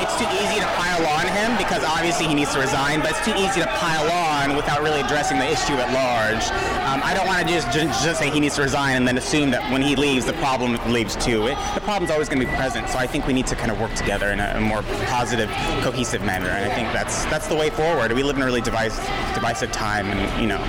[0.00, 3.24] It's too easy to pile on him because obviously he needs to resign, but it's
[3.24, 4.21] too easy to pile on
[4.56, 6.44] without really addressing the issue at large.
[6.90, 9.16] Um, I don't want to just, just just say he needs to resign and then
[9.16, 11.46] assume that when he leaves, the problem leaves too.
[11.46, 13.70] It, the problem's always going to be present, so I think we need to kind
[13.70, 15.48] of work together in a, a, more positive,
[15.82, 18.12] cohesive manner, and I think that's that's the way forward.
[18.12, 20.60] We live in a really divisive, divisive time, and you know.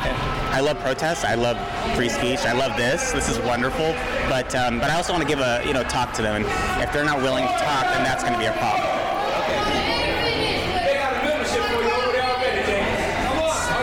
[0.00, 0.14] Okay.
[0.50, 1.24] I love protests.
[1.24, 1.56] I love
[1.94, 2.40] free speech.
[2.40, 3.12] I love this.
[3.12, 3.94] This is wonderful.
[4.28, 6.82] But um, but I also want to give a you know talk to them, and
[6.82, 9.00] if they're not willing to talk, then that's going to be a problem.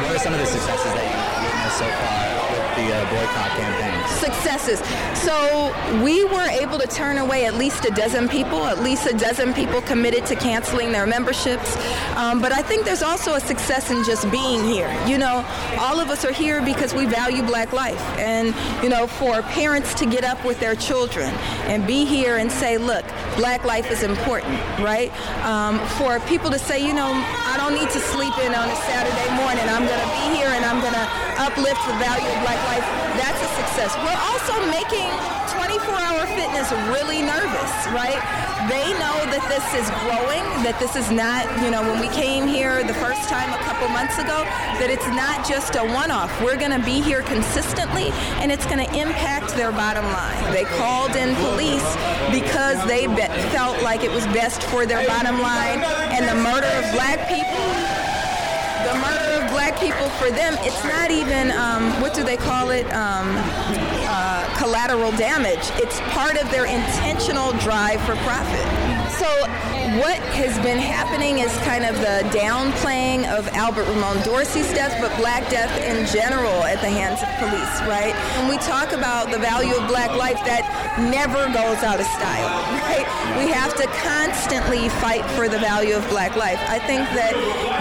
[0.07, 2.15] What are some of the successes that you've witnessed so far
[2.55, 4.07] with the uh, boycott campaign?
[4.07, 4.79] Successes.
[5.23, 8.65] So we were able to turn away at least a dozen people.
[8.65, 11.75] At least a dozen people committed to canceling their memberships.
[12.15, 14.91] Um, but I think there's also a success in just being here.
[15.07, 15.45] You know,
[15.79, 19.93] all of us are here because we value Black life, and you know, for parents
[19.95, 21.29] to get up with their children
[21.67, 23.05] and be here and say, "Look,
[23.35, 25.11] Black life is important," right?
[25.45, 28.75] Um, for people to say, you know, I don't need to sleep in on a
[28.87, 29.63] Saturday morning.
[29.69, 32.96] I'm going to be here and I'm going to uplift the value of Black life.
[33.17, 33.91] That's a success.
[34.03, 35.09] We're also making
[35.57, 38.21] 24-hour fitness really nervous, right?
[38.69, 42.47] They know that this is growing, that this is not, you know, when we came
[42.47, 44.43] here the first time a couple months ago,
[44.81, 46.29] that it's not just a one-off.
[46.41, 48.09] We're going to be here consistently,
[48.41, 50.41] and it's going to impact their bottom line.
[50.53, 51.85] They called in police
[52.29, 55.79] because they be- felt like it was best for their bottom line,
[56.13, 57.65] and the murder of black people
[58.87, 60.55] the murder of black people for them.
[60.61, 62.85] It's not even um, what do they call it?
[62.93, 63.27] Um,
[64.09, 68.65] uh, collateral damage it's part of their intentional drive for profit
[69.17, 69.27] so
[69.95, 75.15] what has been happening is kind of the downplaying of Albert Ramon Dorsey's death, but
[75.15, 78.11] black death in general at the hands of police, right?
[78.37, 80.67] When we talk about the value of black life, that
[80.99, 82.51] never goes out of style,
[82.83, 83.07] right?
[83.39, 86.59] We have to constantly fight for the value of black life.
[86.67, 87.33] I think that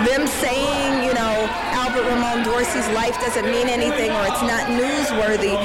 [0.07, 1.35] them saying, you know,
[1.75, 5.59] Albert Ramon Dorsey's life doesn't mean anything or it's not newsworthy,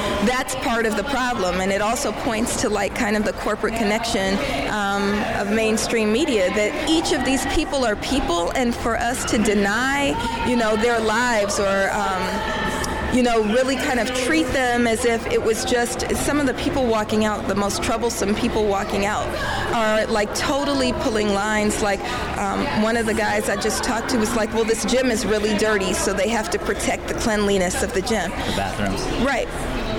[0.51, 1.61] that's part of the problem.
[1.61, 4.37] And it also points to like kind of the corporate connection
[4.69, 9.37] um, of mainstream media that each of these people are people and for us to
[9.37, 12.71] deny, you know, their lives or um,
[13.13, 16.53] you know, really kind of treat them as if it was just some of the
[16.53, 19.27] people walking out, the most troublesome people walking out,
[19.73, 21.81] are like totally pulling lines.
[21.81, 21.99] Like
[22.37, 25.25] um, one of the guys I just talked to was like, well, this gym is
[25.25, 28.31] really dirty, so they have to protect the cleanliness of the gym.
[28.31, 29.01] The bathrooms.
[29.25, 29.49] Right.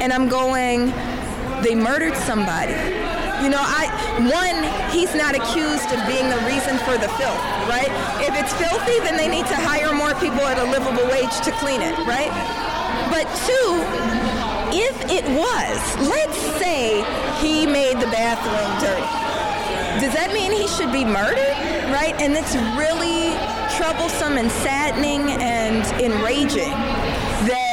[0.02, 0.90] And I'm going,
[1.62, 2.74] they murdered somebody.
[3.38, 3.86] You know, I
[4.26, 4.58] one,
[4.90, 7.38] he's not accused of being the reason for the filth,
[7.70, 7.86] right?
[8.18, 11.54] If it's filthy, then they need to hire more people at a livable wage to
[11.62, 12.34] clean it, right?
[13.14, 13.78] But two,
[14.74, 15.78] if it was,
[16.10, 17.06] let's say
[17.38, 19.06] he made the bathroom dirty.
[20.02, 21.54] Does that mean he should be murdered?
[21.94, 22.18] Right?
[22.18, 23.38] And it's really
[23.78, 26.74] troublesome and saddening and enraging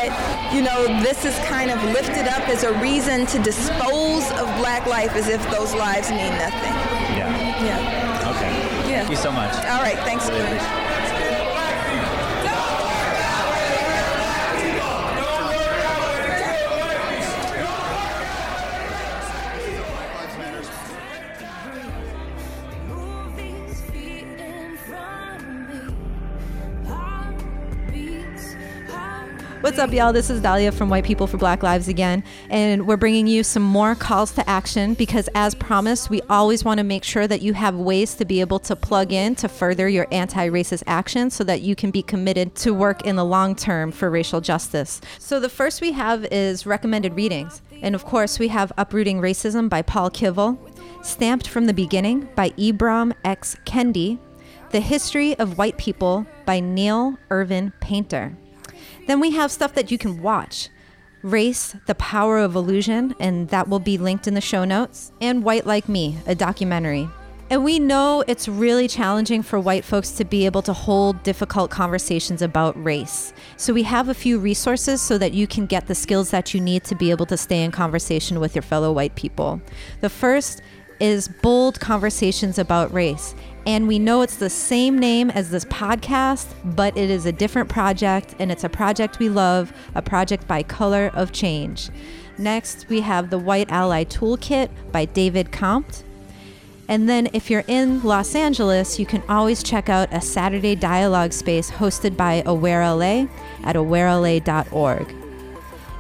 [0.09, 4.45] that, you know, this is kind of lifted up as a reason to dispose of
[4.57, 6.75] black life as if those lives mean nothing.
[7.15, 7.29] Yeah.
[7.63, 8.31] Yeah.
[8.35, 8.89] Okay.
[8.89, 8.99] Yeah.
[8.99, 9.53] Thank you so much.
[9.65, 9.97] All right.
[9.99, 10.88] Thanks, Really
[29.69, 30.11] What's up, y'all?
[30.11, 33.61] This is Dahlia from White People for Black Lives again, and we're bringing you some
[33.61, 37.53] more calls to action because, as promised, we always want to make sure that you
[37.53, 41.43] have ways to be able to plug in to further your anti racist action so
[41.43, 45.01] that you can be committed to work in the long term for racial justice.
[45.19, 47.61] So, the first we have is recommended readings.
[47.83, 50.57] And of course, we have Uprooting Racism by Paul Kivel,
[51.05, 53.55] Stamped from the Beginning by Ibram X.
[53.67, 54.17] Kendi,
[54.71, 58.35] The History of White People by Neil Irvin Painter.
[59.09, 60.69] Then we have stuff that you can watch.
[61.23, 65.11] Race, The Power of Illusion, and that will be linked in the show notes.
[65.19, 67.09] And White Like Me, a documentary.
[67.49, 71.71] And we know it's really challenging for white folks to be able to hold difficult
[71.71, 73.33] conversations about race.
[73.57, 76.61] So we have a few resources so that you can get the skills that you
[76.61, 79.59] need to be able to stay in conversation with your fellow white people.
[80.01, 80.61] The first
[80.99, 83.33] is Bold Conversations About Race.
[83.69, 87.69] And we know it's the same name as this podcast, but it is a different
[87.69, 91.91] project, and it's a project we love, a project by Color of Change.
[92.39, 96.03] Next, we have the White Ally Toolkit by David Campt.
[96.87, 101.31] And then, if you're in Los Angeles, you can always check out a Saturday dialogue
[101.31, 103.27] space hosted by Aware LA
[103.63, 105.13] at awarela.org.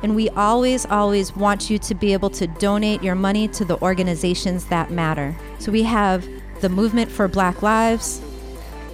[0.01, 3.79] And we always, always want you to be able to donate your money to the
[3.83, 5.35] organizations that matter.
[5.59, 6.27] So we have
[6.61, 8.21] the Movement for Black Lives,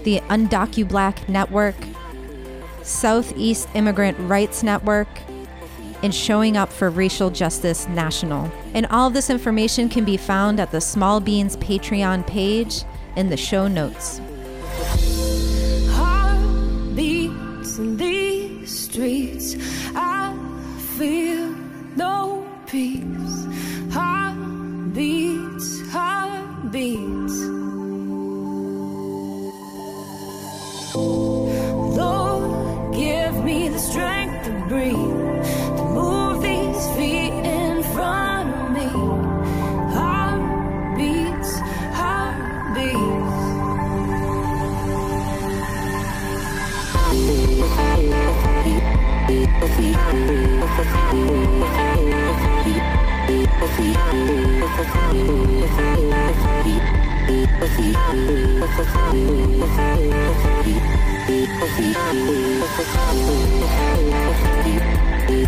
[0.03, 1.75] the Undocu Black Network,
[2.83, 5.07] Southeast Immigrant Rights Network,
[6.03, 8.51] and Showing Up for Racial Justice National.
[8.73, 12.83] And all this information can be found at the Small Beans Patreon page
[13.15, 14.21] in the show notes.
[15.89, 19.55] Heartbeats in these streets.
[19.95, 20.37] I
[20.97, 21.47] feel
[21.95, 23.47] no peace.
[23.91, 27.14] Heartbeats, heartbeats.
[33.45, 34.95] Me the strength to breathe,
[35.77, 38.87] to move these feet in front of me.
[39.93, 41.59] Heartbeats,
[41.93, 43.35] heartbeats.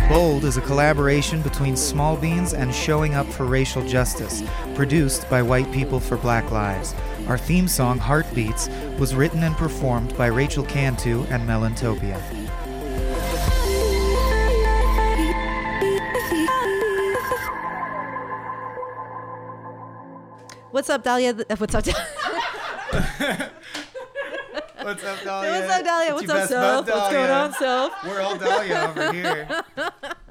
[0.08, 4.42] Bold is a collaboration between Small Beans and Showing Up for Racial Justice,
[4.74, 6.96] produced by White People for Black Lives.
[7.28, 8.68] Our theme song, Heartbeats,
[8.98, 12.20] was written and performed by Rachel Cantu and Melantopia.
[20.72, 21.34] What's up, Dahlia?
[21.56, 23.52] What's up, Dahlia?
[24.88, 25.50] What's up, Dahlia?
[25.50, 26.14] What's up, Dahlia?
[26.14, 26.86] What's up, Self?
[26.88, 27.92] What's going on, Self?
[28.04, 29.62] We're all Dahlia over here.